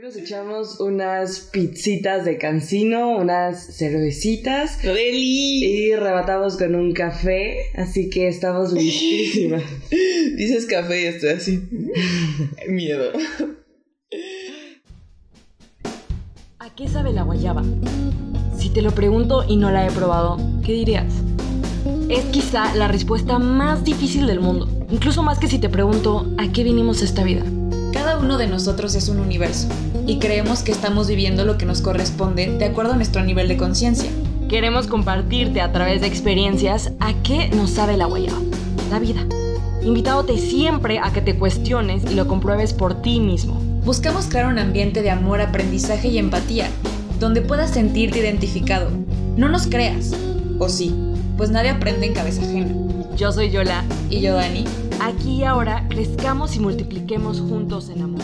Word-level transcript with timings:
Hoy 0.00 0.06
nos 0.06 0.16
echamos 0.16 0.80
unas 0.80 1.40
pizzitas 1.52 2.24
de 2.24 2.38
cancino, 2.38 3.18
unas 3.18 3.76
cervecitas. 3.76 4.80
¡Deli! 4.82 5.62
Y 5.62 5.94
rematamos 5.94 6.56
con 6.56 6.74
un 6.74 6.94
café, 6.94 7.70
así 7.74 8.08
que 8.08 8.26
estamos 8.26 8.72
listísimas. 8.72 9.62
Dices 10.38 10.64
café 10.64 11.02
y 11.02 11.04
estoy 11.04 11.28
así. 11.30 11.68
Miedo. 12.66 13.12
¿A 16.58 16.74
qué 16.74 16.88
sabe 16.88 17.12
la 17.12 17.24
guayaba? 17.24 17.62
Si 18.56 18.70
te 18.70 18.80
lo 18.80 18.92
pregunto 18.92 19.44
y 19.46 19.56
no 19.56 19.70
la 19.70 19.86
he 19.86 19.90
probado, 19.90 20.38
¿qué 20.64 20.72
dirías? 20.72 21.12
Es 22.08 22.24
quizá 22.26 22.74
la 22.74 22.88
respuesta 22.88 23.38
más 23.38 23.84
difícil 23.84 24.26
del 24.26 24.40
mundo, 24.40 24.66
incluso 24.90 25.22
más 25.22 25.38
que 25.38 25.48
si 25.48 25.58
te 25.58 25.68
pregunto 25.68 26.26
¿a 26.38 26.50
qué 26.50 26.64
vinimos 26.64 27.02
a 27.02 27.04
esta 27.04 27.22
vida? 27.22 27.44
Uno 28.20 28.36
de 28.36 28.46
nosotros 28.46 28.94
es 28.94 29.08
un 29.08 29.18
universo 29.18 29.66
y 30.06 30.18
creemos 30.18 30.62
que 30.62 30.72
estamos 30.72 31.08
viviendo 31.08 31.46
lo 31.46 31.56
que 31.56 31.64
nos 31.64 31.80
corresponde 31.80 32.50
de 32.58 32.66
acuerdo 32.66 32.92
a 32.92 32.96
nuestro 32.96 33.24
nivel 33.24 33.48
de 33.48 33.56
conciencia. 33.56 34.10
Queremos 34.48 34.86
compartirte 34.86 35.62
a 35.62 35.72
través 35.72 36.02
de 36.02 36.06
experiencias 36.06 36.92
a 37.00 37.14
qué 37.22 37.48
nos 37.48 37.70
sabe 37.70 37.96
la 37.96 38.04
guayaba, 38.04 38.38
la 38.90 38.98
vida. 38.98 39.24
Invitándote 39.82 40.36
siempre 40.36 40.98
a 40.98 41.12
que 41.12 41.22
te 41.22 41.38
cuestiones 41.38 42.04
y 42.10 42.14
lo 42.14 42.26
compruebes 42.26 42.74
por 42.74 43.00
ti 43.00 43.20
mismo. 43.20 43.54
Buscamos 43.84 44.26
crear 44.26 44.46
un 44.46 44.58
ambiente 44.58 45.00
de 45.00 45.10
amor, 45.10 45.40
aprendizaje 45.40 46.08
y 46.08 46.18
empatía, 46.18 46.68
donde 47.18 47.40
puedas 47.40 47.70
sentirte 47.70 48.18
identificado. 48.18 48.90
No 49.38 49.48
nos 49.48 49.66
creas, 49.66 50.12
o 50.58 50.68
sí, 50.68 50.94
pues 51.38 51.48
nadie 51.48 51.70
aprende 51.70 52.06
en 52.06 52.12
cabeza 52.12 52.42
ajena. 52.42 52.74
Yo 53.16 53.32
soy 53.32 53.50
Yola 53.50 53.84
Y 54.10 54.20
yo, 54.20 54.34
Dani, 54.34 54.64
Aquí 55.00 55.36
y 55.36 55.44
ahora 55.44 55.86
crezcamos 55.88 56.56
y 56.56 56.60
multipliquemos 56.60 57.40
juntos 57.40 57.88
en 57.88 58.02
amor. 58.02 58.22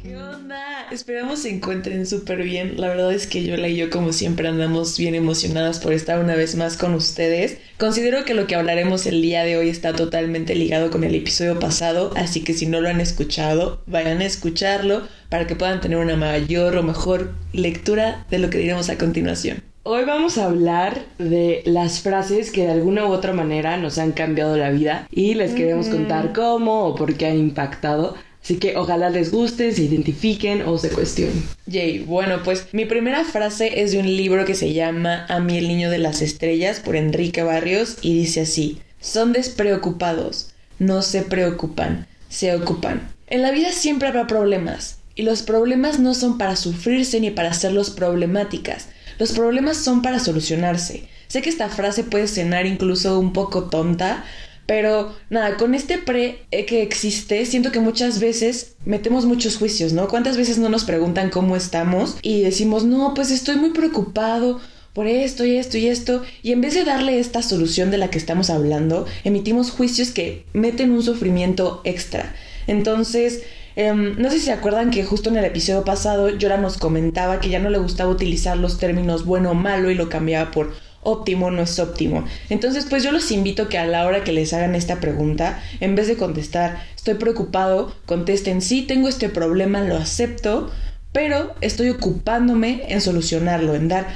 ¿Qué 0.00 0.16
onda? 0.16 0.86
Esperamos 0.92 1.40
se 1.40 1.50
encuentren 1.50 2.06
súper 2.06 2.44
bien. 2.44 2.80
La 2.80 2.86
verdad 2.86 3.12
es 3.12 3.26
que 3.26 3.42
Yola 3.42 3.66
y 3.66 3.76
yo, 3.76 3.90
como 3.90 4.12
siempre, 4.12 4.46
andamos 4.46 4.96
bien 4.96 5.16
emocionadas 5.16 5.80
por 5.80 5.92
estar 5.92 6.20
una 6.20 6.36
vez 6.36 6.54
más 6.54 6.76
con 6.76 6.94
ustedes. 6.94 7.58
Considero 7.76 8.24
que 8.24 8.34
lo 8.34 8.46
que 8.46 8.54
hablaremos 8.54 9.04
el 9.06 9.20
día 9.20 9.42
de 9.42 9.56
hoy 9.56 9.68
está 9.68 9.94
totalmente 9.94 10.54
ligado 10.54 10.92
con 10.92 11.02
el 11.02 11.16
episodio 11.16 11.58
pasado, 11.58 12.12
así 12.14 12.44
que 12.44 12.54
si 12.54 12.66
no 12.66 12.80
lo 12.80 12.88
han 12.88 13.00
escuchado, 13.00 13.82
vayan 13.86 14.20
a 14.20 14.26
escucharlo 14.26 15.08
para 15.28 15.48
que 15.48 15.56
puedan 15.56 15.80
tener 15.80 15.98
una 15.98 16.16
mayor 16.16 16.76
o 16.76 16.84
mejor 16.84 17.34
lectura 17.52 18.26
de 18.30 18.38
lo 18.38 18.48
que 18.48 18.58
diremos 18.58 18.88
a 18.90 18.96
continuación. 18.96 19.69
Hoy 19.82 20.04
vamos 20.04 20.36
a 20.36 20.44
hablar 20.44 21.06
de 21.16 21.62
las 21.64 22.00
frases 22.00 22.50
que 22.50 22.64
de 22.64 22.70
alguna 22.70 23.06
u 23.06 23.12
otra 23.12 23.32
manera 23.32 23.78
nos 23.78 23.96
han 23.96 24.12
cambiado 24.12 24.58
la 24.58 24.68
vida 24.68 25.08
y 25.10 25.32
les 25.32 25.54
queremos 25.54 25.88
contar 25.88 26.34
cómo 26.34 26.84
o 26.84 26.94
por 26.94 27.14
qué 27.14 27.28
han 27.28 27.38
impactado. 27.38 28.14
Así 28.42 28.58
que 28.58 28.76
ojalá 28.76 29.08
les 29.08 29.32
guste, 29.32 29.72
se 29.72 29.84
identifiquen 29.84 30.62
o 30.62 30.76
se 30.76 30.90
cuestionen. 30.90 31.42
Yay, 31.64 32.00
bueno, 32.00 32.42
pues 32.44 32.66
mi 32.72 32.84
primera 32.84 33.24
frase 33.24 33.80
es 33.80 33.92
de 33.92 34.00
un 34.00 34.06
libro 34.06 34.44
que 34.44 34.54
se 34.54 34.74
llama 34.74 35.24
A 35.30 35.40
mí 35.40 35.56
el 35.56 35.68
niño 35.68 35.88
de 35.88 35.98
las 35.98 36.20
estrellas 36.20 36.80
por 36.80 36.94
Enrique 36.94 37.42
Barrios 37.42 37.96
y 38.02 38.12
dice 38.12 38.42
así, 38.42 38.82
son 39.00 39.32
despreocupados, 39.32 40.52
no 40.78 41.00
se 41.00 41.22
preocupan, 41.22 42.06
se 42.28 42.54
ocupan. 42.54 43.08
En 43.28 43.40
la 43.40 43.50
vida 43.50 43.72
siempre 43.72 44.08
habrá 44.08 44.26
problemas 44.26 44.98
y 45.14 45.22
los 45.22 45.40
problemas 45.40 45.98
no 45.98 46.12
son 46.12 46.36
para 46.36 46.56
sufrirse 46.56 47.18
ni 47.20 47.30
para 47.30 47.50
hacerlos 47.50 47.90
problemáticas, 47.90 48.88
los 49.20 49.32
problemas 49.32 49.76
son 49.76 50.00
para 50.00 50.18
solucionarse. 50.18 51.04
Sé 51.28 51.42
que 51.42 51.50
esta 51.50 51.68
frase 51.68 52.04
puede 52.04 52.26
sonar 52.26 52.64
incluso 52.64 53.20
un 53.20 53.34
poco 53.34 53.64
tonta, 53.64 54.24
pero 54.64 55.14
nada, 55.28 55.58
con 55.58 55.74
este 55.74 55.98
pre 55.98 56.46
que 56.50 56.80
existe, 56.80 57.44
siento 57.44 57.70
que 57.70 57.80
muchas 57.80 58.18
veces 58.18 58.76
metemos 58.86 59.26
muchos 59.26 59.58
juicios, 59.58 59.92
¿no? 59.92 60.08
¿Cuántas 60.08 60.38
veces 60.38 60.56
no 60.56 60.70
nos 60.70 60.84
preguntan 60.84 61.28
cómo 61.28 61.54
estamos 61.54 62.16
y 62.22 62.40
decimos, 62.40 62.84
no, 62.84 63.12
pues 63.14 63.30
estoy 63.30 63.56
muy 63.56 63.70
preocupado 63.70 64.58
por 64.94 65.06
esto 65.06 65.44
y 65.44 65.56
esto 65.56 65.76
y 65.76 65.88
esto, 65.88 66.22
y 66.42 66.52
en 66.52 66.62
vez 66.62 66.72
de 66.72 66.84
darle 66.84 67.20
esta 67.20 67.42
solución 67.42 67.90
de 67.90 67.98
la 67.98 68.08
que 68.08 68.18
estamos 68.18 68.48
hablando, 68.48 69.06
emitimos 69.22 69.70
juicios 69.70 70.12
que 70.12 70.46
meten 70.54 70.92
un 70.92 71.02
sufrimiento 71.02 71.82
extra. 71.84 72.34
Entonces, 72.66 73.42
em, 73.86 74.16
no 74.18 74.30
sé 74.30 74.38
si 74.38 74.46
se 74.46 74.52
acuerdan 74.52 74.90
que 74.90 75.04
justo 75.04 75.30
en 75.30 75.36
el 75.36 75.44
episodio 75.44 75.84
pasado 75.84 76.30
Yora 76.30 76.56
nos 76.56 76.78
comentaba 76.78 77.40
que 77.40 77.48
ya 77.48 77.58
no 77.58 77.70
le 77.70 77.78
gustaba 77.78 78.10
utilizar 78.10 78.56
los 78.56 78.78
términos 78.78 79.24
bueno 79.24 79.50
o 79.50 79.54
malo 79.54 79.90
y 79.90 79.94
lo 79.94 80.08
cambiaba 80.08 80.50
por 80.50 80.72
óptimo 81.02 81.50
no 81.50 81.62
es 81.62 81.78
óptimo. 81.78 82.24
Entonces, 82.48 82.86
pues 82.88 83.02
yo 83.02 83.12
los 83.12 83.30
invito 83.30 83.68
que 83.68 83.78
a 83.78 83.86
la 83.86 84.04
hora 84.04 84.24
que 84.24 84.32
les 84.32 84.52
hagan 84.52 84.74
esta 84.74 85.00
pregunta, 85.00 85.62
en 85.80 85.94
vez 85.94 86.08
de 86.08 86.16
contestar 86.16 86.82
estoy 86.94 87.14
preocupado, 87.14 87.94
contesten 88.06 88.60
sí, 88.60 88.82
tengo 88.82 89.08
este 89.08 89.28
problema, 89.28 89.80
lo 89.80 89.96
acepto, 89.96 90.70
pero 91.12 91.54
estoy 91.60 91.88
ocupándome 91.90 92.84
en 92.88 93.00
solucionarlo, 93.00 93.74
en 93.74 93.88
dar 93.88 94.06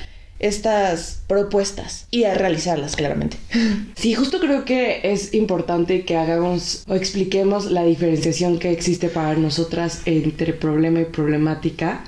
estas 0.44 1.22
propuestas 1.26 2.06
y 2.10 2.24
a 2.24 2.34
realizarlas 2.34 2.96
claramente. 2.96 3.36
Sí, 3.96 4.12
justo 4.14 4.38
creo 4.38 4.64
que 4.64 5.00
es 5.04 5.32
importante 5.32 6.04
que 6.04 6.16
hagamos 6.16 6.84
o 6.86 6.94
expliquemos 6.94 7.70
la 7.70 7.84
diferenciación 7.84 8.58
que 8.58 8.70
existe 8.70 9.08
para 9.08 9.34
nosotras 9.34 10.02
entre 10.04 10.52
problema 10.52 11.00
y 11.00 11.04
problemática. 11.06 12.04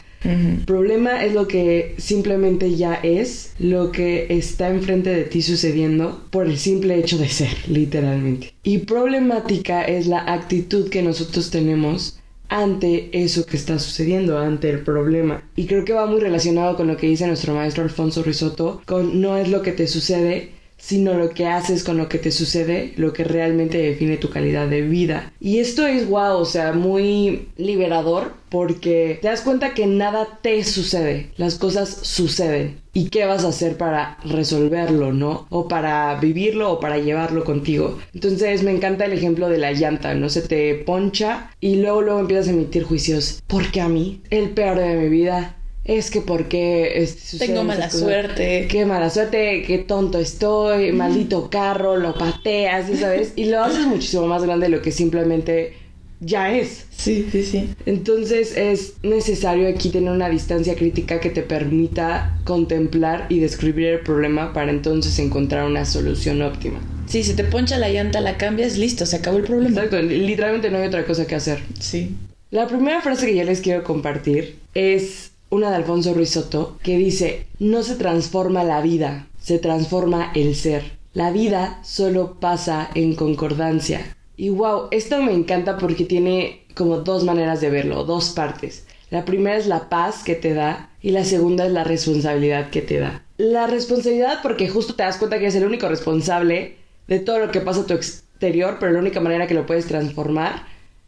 Problema 0.67 1.25
es 1.25 1.33
lo 1.33 1.47
que 1.47 1.95
simplemente 1.99 2.75
ya 2.75 2.95
es, 2.95 3.53
lo 3.59 3.93
que 3.93 4.27
está 4.29 4.69
enfrente 4.69 5.11
de 5.11 5.23
ti 5.23 5.41
sucediendo 5.41 6.27
por 6.31 6.47
el 6.47 6.59
simple 6.59 6.99
hecho 6.99 7.17
de 7.17 7.29
ser, 7.29 7.57
literalmente. 7.69 8.53
Y 8.65 8.79
problemática 8.79 9.85
es 9.85 10.09
la 10.09 10.33
actitud 10.33 10.91
que 10.91 11.03
nosotros 11.03 11.51
tenemos 11.51 12.19
ante 12.49 13.11
eso 13.13 13.47
que 13.47 13.57
está 13.57 13.79
sucediendo, 13.79 14.39
ante 14.39 14.71
el 14.71 14.81
problema. 14.81 15.43
Y 15.57 15.67
creo 15.67 15.85
que 15.85 15.93
va 15.93 16.07
muy 16.07 16.21
relacionado 16.21 16.77
con 16.77 16.87
lo 16.87 16.97
que 16.97 17.07
dice 17.07 17.27
nuestro 17.27 17.55
maestro 17.55 17.83
Alfonso 17.83 18.23
Risotto, 18.23 18.83
con 18.87 19.21
no 19.21 19.37
es 19.37 19.49
lo 19.49 19.63
que 19.63 19.73
te 19.73 19.87
sucede, 19.87 20.56
sino 20.87 21.15
lo 21.15 21.31
que 21.31 21.47
haces 21.47 21.83
con 21.83 21.97
lo 21.97 22.09
que 22.09 22.19
te 22.19 22.31
sucede, 22.31 22.93
lo 22.97 23.13
que 23.13 23.25
realmente 23.25 23.77
define 23.77 24.19
tu 24.19 24.31
calidad 24.31 24.69
de 24.69 24.83
vida. 24.83 25.33
Y 25.41 25.59
esto 25.59 25.85
es 25.85 26.09
wow, 26.09 26.37
o 26.37 26.45
sea, 26.45 26.75
muy 26.75 27.49
liberador 27.57 28.35
porque 28.51 29.19
te 29.21 29.27
das 29.27 29.41
cuenta 29.41 29.75
que 29.75 29.89
nada 29.89 30.39
te 30.43 30.63
sucede, 30.63 31.33
las 31.39 31.57
cosas 31.57 31.89
suceden. 32.03 32.79
¿Y 32.93 33.09
qué 33.09 33.27
vas 33.27 33.45
a 33.45 33.49
hacer 33.49 33.77
para 33.77 34.19
resolverlo, 34.25 35.13
no? 35.13 35.49
O 35.51 35.67
para 35.67 36.15
vivirlo 36.21 36.75
o 36.75 36.81
para 36.81 36.99
llevarlo 36.99 37.43
contigo. 37.43 37.99
Entonces 38.15 38.63
me 38.63 38.71
encanta 38.71 39.07
el 39.07 39.13
ejemplo 39.13 39.49
de 39.49 39.59
la 39.59 39.73
llanta, 39.73 40.15
¿no? 40.15 40.29
Se 40.29 40.43
te 40.43 40.77
poncha 40.77 41.51
y 41.61 41.77
luego 41.77 42.01
luego 42.01 42.21
empiezas 42.21 42.47
a 42.47 42.53
emitir 42.53 42.85
juicios. 42.85 43.43
¿Por 43.49 43.73
qué 43.73 43.81
a 43.81 43.89
mí? 43.89 44.23
El 44.31 44.51
peor 44.51 44.79
de 44.79 44.95
mi 44.95 45.09
vida 45.09 45.57
es 45.87 46.11
que 46.11 46.21
porque 46.21 47.09
tengo 47.39 47.63
mala 47.63 47.89
suerte. 47.91 48.67
Qué 48.69 48.85
mala 48.85 49.09
suerte, 49.09 49.63
qué 49.67 49.79
tonto 49.79 50.19
estoy, 50.19 50.93
maldito 50.93 51.49
carro, 51.49 51.97
lo 51.97 52.15
pateas, 52.15 52.87
¿sabes? 52.99 53.33
Y 53.37 53.47
lo 53.47 53.63
haces 53.63 53.87
muchísimo 53.87 54.27
más 54.27 54.43
grande 54.43 54.67
de 54.67 54.77
lo 54.77 54.83
que 54.83 54.91
simplemente 54.91 55.75
ya 56.19 56.53
es. 56.53 56.87
Sí, 56.91 57.29
sí, 57.31 57.45
sí. 57.45 57.69
Entonces 57.87 58.57
es 58.57 58.95
necesario 59.05 59.69
aquí 59.69 59.91
tener 59.91 60.11
una 60.11 60.29
distancia 60.29 60.75
crítica 60.75 61.21
que 61.21 61.31
te 61.31 61.43
permita 61.43 62.37
contemplar 62.45 63.27
y 63.29 63.39
describir 63.39 63.87
el 63.87 64.01
problema 64.01 64.53
para 64.53 64.73
entonces 64.73 65.17
encontrar 65.21 65.67
una 65.67 65.85
solución 65.85 66.43
óptima. 66.43 66.81
Sí, 67.07 67.23
si 67.23 67.35
te 67.35 67.45
poncha 67.45 67.79
la 67.79 67.91
llanta, 67.91 68.21
la 68.21 68.37
cambias, 68.37 68.77
listo, 68.77 69.07
se 69.07 69.17
acabó 69.17 69.39
el 69.39 69.45
problema. 69.45 69.85
Exacto, 69.85 70.03
literalmente 70.03 70.69
no 70.69 70.79
hay 70.79 70.89
otra 70.89 71.05
cosa 71.05 71.29
que 71.29 71.37
hacer. 71.37 71.61
Sí. 71.79 72.17
La 72.51 72.67
primera 72.67 73.01
frase 73.01 73.27
que 73.27 73.37
yo 73.37 73.45
les 73.45 73.61
quiero 73.61 73.85
compartir 73.85 74.57
es 74.75 75.31
una 75.51 75.71
de 75.71 75.77
Alfonso 75.77 76.13
Ruiz 76.15 76.39
que 76.83 76.99
dice, 76.99 77.47
no 77.59 77.83
se 77.83 77.97
transforma 77.97 78.65
la 78.65 78.81
vida, 78.81 79.27
se 79.41 79.59
transforma 79.59 80.33
el 80.35 80.55
ser. 80.55 80.97
La 81.15 81.31
vida 81.31 81.81
solo 81.83 82.39
pasa 82.41 82.91
en 82.95 83.15
concordancia. 83.15 84.17
Y 84.37 84.51
wow, 84.51 84.89
esto 84.91 85.23
me 85.23 85.33
encanta 85.33 85.79
porque 85.79 86.05
tiene 86.05 86.67
como 86.75 86.99
dos 86.99 87.25
maneras 87.25 87.61
de 87.61 87.71
verlo, 87.71 88.05
dos 88.05 88.31
partes. 88.31 88.87
La 89.11 89.25
primera 89.25 89.57
es 89.57 89.67
la 89.67 89.89
paz 89.89 90.23
que 90.25 90.35
te 90.35 90.53
da 90.53 90.91
y 91.01 91.11
la 91.11 91.25
segunda 91.25 91.65
es 91.67 91.73
la 91.73 91.85
responsabilidad 91.85 92.71
que 92.71 92.83
te 92.83 92.99
da. 92.99 93.23
La 93.39 93.67
responsabilidad 93.67 94.41
porque 94.43 94.69
justo 94.69 94.95
te 94.95 95.05
das 95.05 95.17
cuenta 95.17 95.39
que 95.39 95.45
eres 95.45 95.55
el 95.55 95.67
único 95.67 95.89
responsable 95.89 96.77
de 97.07 97.21
todo 97.21 97.39
lo 97.39 97.51
que 97.51 97.61
pasa 97.61 97.83
a 97.83 97.87
tu 97.87 97.95
exterior, 97.95 98.79
pero 98.81 98.93
la 98.93 98.99
única 98.99 99.21
manera 99.21 99.47
que 99.47 99.55
lo 99.55 99.65
puedes 99.65 99.87
transformar 99.87 100.67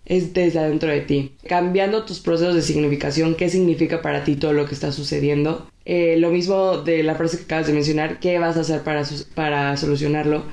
es 0.09 0.33
desde 0.33 0.59
adentro 0.59 0.91
de 0.91 1.03
ti. 1.03 1.33
Cambiando 1.47 2.05
tus 2.05 2.19
procesos 2.19 2.55
de 2.55 2.63
significación, 2.63 3.35
qué 3.35 3.49
significa 3.49 4.03
para 4.03 4.25
ti 4.25 4.37
todo 4.37 4.55
lo 4.55 4.67
que 4.67 4.75
está 4.75 4.91
sucediendo. 4.91 5.69
Eh, 5.85 6.17
lo 6.19 6.31
mismo 6.31 6.79
de 6.79 7.03
la 7.03 7.15
frase 7.15 7.39
que 7.39 7.45
acabas 7.45 7.67
de 7.67 7.75
mencionar, 7.75 8.19
qué 8.19 8.39
vas 8.39 8.57
a 8.57 8.61
hacer 8.61 8.83
para, 8.83 9.05
para 9.35 9.77
solucionarlo. 9.77 10.45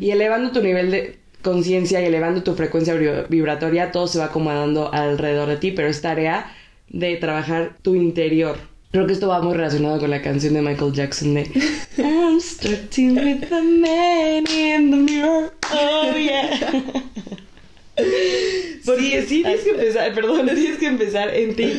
Y 0.00 0.10
elevando 0.10 0.50
tu 0.50 0.62
nivel 0.62 0.90
de 0.90 1.18
conciencia 1.42 2.00
y 2.00 2.06
elevando 2.06 2.42
tu 2.42 2.54
frecuencia 2.54 2.94
vibratoria, 3.28 3.92
todo 3.92 4.08
se 4.08 4.18
va 4.18 4.26
acomodando 4.26 4.92
alrededor 4.92 5.48
de 5.48 5.56
ti, 5.56 5.70
pero 5.70 5.88
es 5.88 6.00
tarea 6.00 6.52
de 6.88 7.16
trabajar 7.16 7.76
tu 7.82 7.94
interior. 7.94 8.56
Creo 8.90 9.06
que 9.06 9.12
esto 9.12 9.28
va 9.28 9.42
muy 9.42 9.54
relacionado 9.54 9.98
con 9.98 10.10
la 10.10 10.22
canción 10.22 10.54
de 10.54 10.62
Michael 10.62 10.92
Jackson 10.92 11.34
de 11.34 11.42
I'm 11.98 12.40
starting 12.40 13.16
with 13.16 13.48
the 13.48 13.62
man 13.62 14.46
in 14.46 14.90
the 14.90 14.96
mirror. 14.96 15.52
Oh 15.72 16.16
yeah. 16.16 16.72
Porque 18.84 19.24
sí, 19.26 19.42
tienes 19.42 19.60
que 19.60 19.70
empezar, 19.70 20.14
perdón, 20.14 20.46
tienes 20.54 20.78
que 20.78 20.86
empezar 20.86 21.34
en 21.34 21.56
ti. 21.56 21.72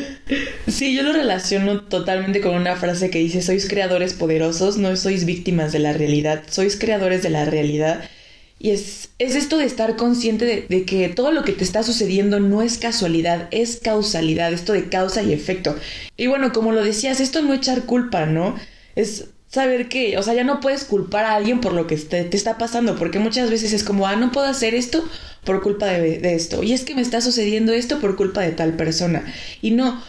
Sí, 0.67 0.95
yo 0.95 1.03
lo 1.03 1.13
relaciono 1.13 1.81
totalmente 1.83 2.41
con 2.41 2.55
una 2.55 2.75
frase 2.75 3.09
que 3.09 3.19
dice, 3.19 3.41
sois 3.41 3.67
creadores 3.67 4.13
poderosos, 4.13 4.77
no 4.77 4.95
sois 4.95 5.25
víctimas 5.25 5.71
de 5.71 5.79
la 5.79 5.93
realidad, 5.93 6.43
sois 6.49 6.77
creadores 6.77 7.21
de 7.21 7.29
la 7.29 7.45
realidad. 7.45 8.09
Y 8.57 8.71
es, 8.71 9.09
es 9.19 9.35
esto 9.35 9.57
de 9.57 9.65
estar 9.65 9.95
consciente 9.97 10.45
de, 10.45 10.65
de, 10.67 10.85
que 10.85 11.09
todo 11.09 11.31
lo 11.31 11.43
que 11.43 11.51
te 11.51 11.63
está 11.63 11.83
sucediendo 11.83 12.39
no 12.39 12.61
es 12.61 12.77
casualidad, 12.77 13.47
es 13.51 13.77
causalidad, 13.77 14.51
esto 14.53 14.73
de 14.73 14.89
causa 14.89 15.21
y 15.21 15.33
efecto. 15.33 15.75
Y 16.17 16.27
bueno, 16.27 16.53
como 16.53 16.71
lo 16.71 16.83
decías, 16.83 17.19
esto 17.19 17.41
no 17.41 17.53
echar 17.53 17.83
culpa, 17.83 18.25
¿no? 18.25 18.55
Es 18.95 19.25
saber 19.47 19.89
que, 19.89 20.17
o 20.17 20.23
sea, 20.23 20.33
ya 20.33 20.43
no 20.43 20.59
puedes 20.59 20.83
culpar 20.83 21.25
a 21.25 21.35
alguien 21.35 21.61
por 21.61 21.73
lo 21.73 21.87
que 21.87 21.97
te, 21.97 22.23
te, 22.23 22.37
está 22.37 22.57
pasando, 22.57 22.95
porque 22.95 23.19
muchas 23.19 23.49
veces 23.49 23.73
es 23.73 23.83
como, 23.83 24.07
ah, 24.07 24.15
no 24.15 24.31
puedo 24.31 24.47
hacer 24.47 24.75
esto 24.75 25.07
por 25.43 25.61
culpa 25.61 25.85
de, 25.87 26.19
de, 26.19 26.35
esto, 26.35 26.63
y 26.63 26.73
es 26.73 26.83
que 26.83 26.95
me 26.95 27.01
está 27.01 27.21
sucediendo 27.21 27.71
esto 27.71 27.99
por 27.99 28.15
culpa 28.15 28.41
de 28.41 28.51
tal 28.51 28.73
persona. 28.73 29.23
Y 29.61 29.71
no, 29.71 30.01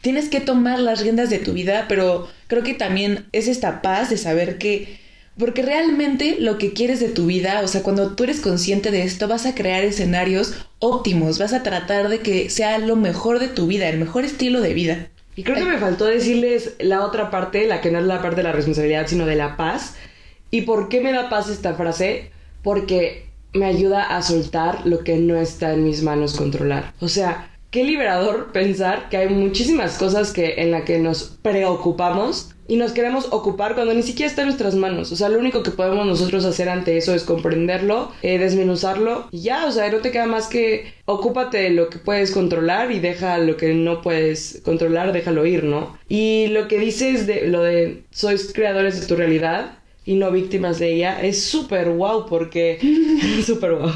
tienes 0.00 0.28
que 0.28 0.40
tomar 0.40 0.78
las 0.78 1.00
riendas 1.00 1.30
de 1.30 1.38
tu 1.38 1.52
vida, 1.52 1.86
pero 1.88 2.28
creo 2.46 2.62
que 2.62 2.74
también 2.74 3.26
es 3.32 3.48
esta 3.48 3.82
paz 3.82 4.10
de 4.10 4.16
saber 4.16 4.58
que, 4.58 4.98
porque 5.38 5.62
realmente 5.62 6.36
lo 6.40 6.58
que 6.58 6.72
quieres 6.72 7.00
de 7.00 7.08
tu 7.08 7.26
vida, 7.26 7.60
o 7.62 7.68
sea, 7.68 7.82
cuando 7.82 8.14
tú 8.14 8.24
eres 8.24 8.40
consciente 8.40 8.90
de 8.90 9.02
esto, 9.02 9.28
vas 9.28 9.46
a 9.46 9.54
crear 9.54 9.84
escenarios 9.84 10.54
óptimos, 10.78 11.38
vas 11.38 11.52
a 11.52 11.62
tratar 11.62 12.08
de 12.08 12.20
que 12.20 12.50
sea 12.50 12.78
lo 12.78 12.96
mejor 12.96 13.38
de 13.38 13.48
tu 13.48 13.66
vida, 13.66 13.88
el 13.88 13.98
mejor 13.98 14.24
estilo 14.24 14.60
de 14.60 14.74
vida. 14.74 15.08
Y 15.38 15.44
creo 15.44 15.54
que 15.54 15.70
me 15.70 15.78
faltó 15.78 16.06
decirles 16.06 16.74
la 16.80 17.04
otra 17.04 17.30
parte, 17.30 17.68
la 17.68 17.80
que 17.80 17.92
no 17.92 18.00
es 18.00 18.06
la 18.06 18.20
parte 18.20 18.38
de 18.38 18.42
la 18.42 18.50
responsabilidad, 18.50 19.06
sino 19.06 19.24
de 19.24 19.36
la 19.36 19.56
paz. 19.56 19.94
¿Y 20.50 20.62
por 20.62 20.88
qué 20.88 21.00
me 21.00 21.12
da 21.12 21.28
paz 21.28 21.48
esta 21.48 21.74
frase? 21.74 22.32
Porque 22.64 23.28
me 23.52 23.66
ayuda 23.66 24.16
a 24.16 24.20
soltar 24.22 24.84
lo 24.84 25.04
que 25.04 25.14
no 25.18 25.36
está 25.36 25.74
en 25.74 25.84
mis 25.84 26.02
manos 26.02 26.36
controlar. 26.36 26.92
O 26.98 27.06
sea, 27.06 27.52
qué 27.70 27.84
liberador 27.84 28.50
pensar 28.50 29.08
que 29.10 29.16
hay 29.16 29.28
muchísimas 29.28 29.96
cosas 29.96 30.32
que 30.32 30.54
en 30.56 30.72
la 30.72 30.84
que 30.84 30.98
nos 30.98 31.38
preocupamos 31.40 32.56
y 32.68 32.76
nos 32.76 32.92
queremos 32.92 33.28
ocupar 33.30 33.74
cuando 33.74 33.94
ni 33.94 34.02
siquiera 34.02 34.28
está 34.28 34.42
en 34.42 34.48
nuestras 34.48 34.74
manos. 34.74 35.10
O 35.10 35.16
sea, 35.16 35.30
lo 35.30 35.38
único 35.38 35.62
que 35.62 35.70
podemos 35.70 36.06
nosotros 36.06 36.44
hacer 36.44 36.68
ante 36.68 36.98
eso 36.98 37.14
es 37.14 37.24
comprenderlo, 37.24 38.12
eh, 38.22 38.38
desmenuzarlo 38.38 39.26
y 39.32 39.40
ya, 39.40 39.66
o 39.66 39.72
sea, 39.72 39.90
no 39.90 39.98
te 39.98 40.10
queda 40.10 40.26
más 40.26 40.46
que 40.46 40.92
ocúpate 41.06 41.58
de 41.58 41.70
lo 41.70 41.88
que 41.88 41.98
puedes 41.98 42.30
controlar 42.30 42.92
y 42.92 43.00
deja 43.00 43.38
lo 43.38 43.56
que 43.56 43.72
no 43.72 44.02
puedes 44.02 44.60
controlar, 44.64 45.12
déjalo 45.12 45.46
ir, 45.46 45.64
¿no? 45.64 45.98
Y 46.08 46.48
lo 46.48 46.68
que 46.68 46.78
dices 46.78 47.26
de 47.26 47.48
lo 47.48 47.62
de 47.62 48.02
sois 48.10 48.52
creadores 48.52 49.00
de 49.00 49.06
tu 49.06 49.16
realidad, 49.16 49.78
y 50.04 50.14
no 50.14 50.30
víctimas 50.30 50.78
de 50.78 50.94
ella 50.94 51.20
es 51.20 51.42
súper 51.42 51.90
wow 51.90 52.24
porque 52.26 52.78
súper 53.44 53.72
wow 53.72 53.92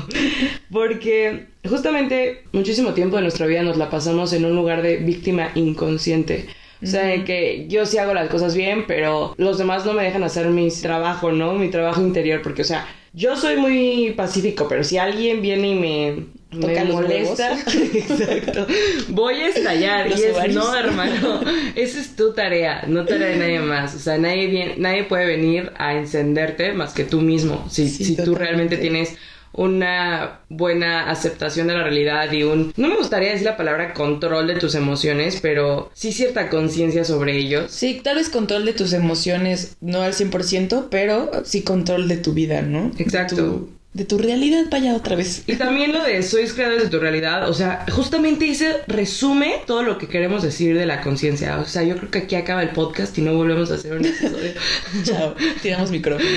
porque 0.70 1.46
justamente 1.66 2.42
muchísimo 2.52 2.92
tiempo 2.92 3.16
de 3.16 3.22
nuestra 3.22 3.46
vida 3.46 3.62
nos 3.62 3.78
la 3.78 3.88
pasamos 3.88 4.34
en 4.34 4.44
un 4.44 4.54
lugar 4.54 4.82
de 4.82 4.98
víctima 4.98 5.52
inconsciente 5.54 6.48
o 6.82 6.86
sea, 6.86 7.24
que 7.24 7.66
yo 7.68 7.86
sí 7.86 7.98
hago 7.98 8.12
las 8.12 8.28
cosas 8.28 8.56
bien, 8.56 8.86
pero 8.86 9.34
los 9.38 9.58
demás 9.58 9.86
no 9.86 9.92
me 9.92 10.02
dejan 10.02 10.24
hacer 10.24 10.48
mi 10.48 10.68
trabajo, 10.70 11.30
¿no? 11.30 11.54
Mi 11.54 11.68
trabajo 11.68 12.00
interior, 12.00 12.42
porque, 12.42 12.62
o 12.62 12.64
sea, 12.64 12.86
yo 13.12 13.36
soy 13.36 13.56
muy 13.56 14.14
pacífico, 14.16 14.66
pero 14.68 14.82
si 14.82 14.96
alguien 14.98 15.42
viene 15.42 15.68
y 15.68 15.74
me, 15.74 16.26
me 16.50 16.84
molesta, 16.84 17.58
exacto, 17.94 18.66
voy 19.08 19.34
a 19.34 19.48
estallar. 19.48 20.08
y 20.08 20.12
es, 20.14 20.54
no, 20.54 20.74
hermano, 20.74 21.40
esa 21.76 22.00
es 22.00 22.16
tu 22.16 22.32
tarea, 22.32 22.84
no 22.88 23.04
tarea 23.04 23.28
de 23.28 23.36
nadie 23.36 23.60
más. 23.60 23.94
O 23.94 23.98
sea, 23.98 24.18
nadie, 24.18 24.46
viene, 24.46 24.74
nadie 24.78 25.04
puede 25.04 25.26
venir 25.26 25.72
a 25.76 25.94
encenderte 25.94 26.72
más 26.72 26.94
que 26.94 27.04
tú 27.04 27.20
mismo. 27.20 27.66
Si, 27.70 27.88
sí, 27.88 28.04
si 28.04 28.16
tú 28.16 28.34
realmente 28.34 28.76
tienes 28.78 29.16
una 29.52 30.40
buena 30.48 31.10
aceptación 31.10 31.66
de 31.66 31.74
la 31.74 31.82
realidad 31.82 32.30
y 32.32 32.42
un, 32.42 32.72
no 32.76 32.88
me 32.88 32.96
gustaría 32.96 33.30
decir 33.30 33.46
la 33.46 33.56
palabra 33.56 33.94
control 33.94 34.46
de 34.46 34.56
tus 34.56 34.74
emociones, 34.74 35.38
pero 35.40 35.90
sí 35.94 36.12
cierta 36.12 36.48
conciencia 36.48 37.04
sobre 37.04 37.36
ellos. 37.36 37.70
Sí, 37.70 38.00
tal 38.02 38.16
vez 38.16 38.28
control 38.28 38.64
de 38.64 38.72
tus 38.72 38.92
emociones, 38.92 39.76
no 39.80 40.02
al 40.02 40.14
100%, 40.14 40.88
pero 40.90 41.30
sí 41.44 41.62
control 41.62 42.08
de 42.08 42.16
tu 42.16 42.32
vida, 42.32 42.62
¿no? 42.62 42.90
Exacto. 42.98 43.36
Tu, 43.36 43.68
de 43.94 44.06
tu 44.06 44.16
realidad, 44.16 44.64
vaya 44.70 44.94
otra 44.94 45.16
vez. 45.16 45.44
Y 45.46 45.56
también 45.56 45.92
lo 45.92 46.02
de 46.02 46.22
sois 46.22 46.54
creadores 46.54 46.84
de 46.84 46.88
tu 46.88 46.98
realidad, 46.98 47.48
o 47.48 47.52
sea, 47.52 47.84
justamente 47.90 48.46
dice, 48.46 48.76
resume 48.86 49.56
todo 49.66 49.82
lo 49.82 49.98
que 49.98 50.08
queremos 50.08 50.42
decir 50.42 50.76
de 50.78 50.86
la 50.86 51.02
conciencia. 51.02 51.58
O 51.58 51.66
sea, 51.66 51.82
yo 51.82 51.96
creo 51.96 52.10
que 52.10 52.18
aquí 52.20 52.34
acaba 52.34 52.62
el 52.62 52.70
podcast 52.70 53.16
y 53.18 53.22
no 53.22 53.34
volvemos 53.34 53.70
a 53.70 53.74
hacer 53.74 53.92
un 53.92 54.06
episodio. 54.06 54.52
Chao, 55.04 55.34
tiramos 55.60 55.90
micrófono. 55.90 56.30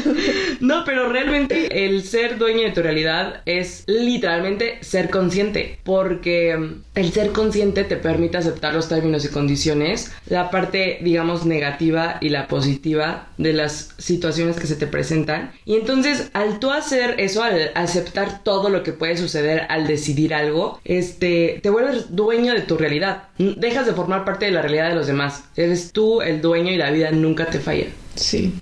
no, 0.60 0.84
pero 0.84 1.10
realmente 1.10 1.86
el 1.86 2.02
ser 2.02 2.36
dueño 2.36 2.64
de 2.64 2.72
tu 2.72 2.82
realidad 2.82 3.40
es 3.46 3.84
literalmente 3.86 4.78
ser 4.82 5.08
consciente, 5.08 5.78
porque 5.84 6.58
el 6.94 7.12
ser 7.12 7.32
consciente 7.32 7.84
te 7.84 7.96
permite 7.96 8.36
aceptar 8.36 8.74
los 8.74 8.88
términos 8.88 9.24
y 9.24 9.28
condiciones, 9.28 10.12
la 10.26 10.50
parte, 10.50 10.98
digamos, 11.00 11.46
negativa 11.46 12.18
y 12.20 12.28
la 12.28 12.48
positiva 12.48 13.28
de 13.38 13.54
las 13.54 13.94
situaciones 13.96 14.58
que 14.58 14.66
se 14.66 14.76
te 14.76 14.86
presentan. 14.86 15.52
Y 15.64 15.76
entonces, 15.76 16.30
al 16.34 16.58
tú 16.58 16.70
hacer 16.70 16.97
eso, 17.18 17.42
al 17.42 17.70
aceptar 17.74 18.42
todo 18.42 18.68
lo 18.68 18.82
que 18.82 18.92
puede 18.92 19.16
suceder 19.16 19.66
al 19.68 19.86
decidir 19.86 20.34
algo, 20.34 20.80
este, 20.84 21.60
te 21.62 21.70
vuelves 21.70 22.14
dueño 22.14 22.54
de 22.54 22.60
tu 22.60 22.76
realidad. 22.76 23.24
Dejas 23.38 23.86
de 23.86 23.92
formar 23.92 24.24
parte 24.24 24.46
de 24.46 24.52
la 24.52 24.62
realidad 24.62 24.88
de 24.88 24.94
los 24.94 25.06
demás. 25.06 25.44
Eres 25.56 25.92
tú 25.92 26.22
el 26.22 26.40
dueño 26.40 26.72
y 26.72 26.76
la 26.76 26.90
vida 26.90 27.10
nunca 27.10 27.46
te 27.46 27.60
falla. 27.60 27.86
Sí. 28.14 28.54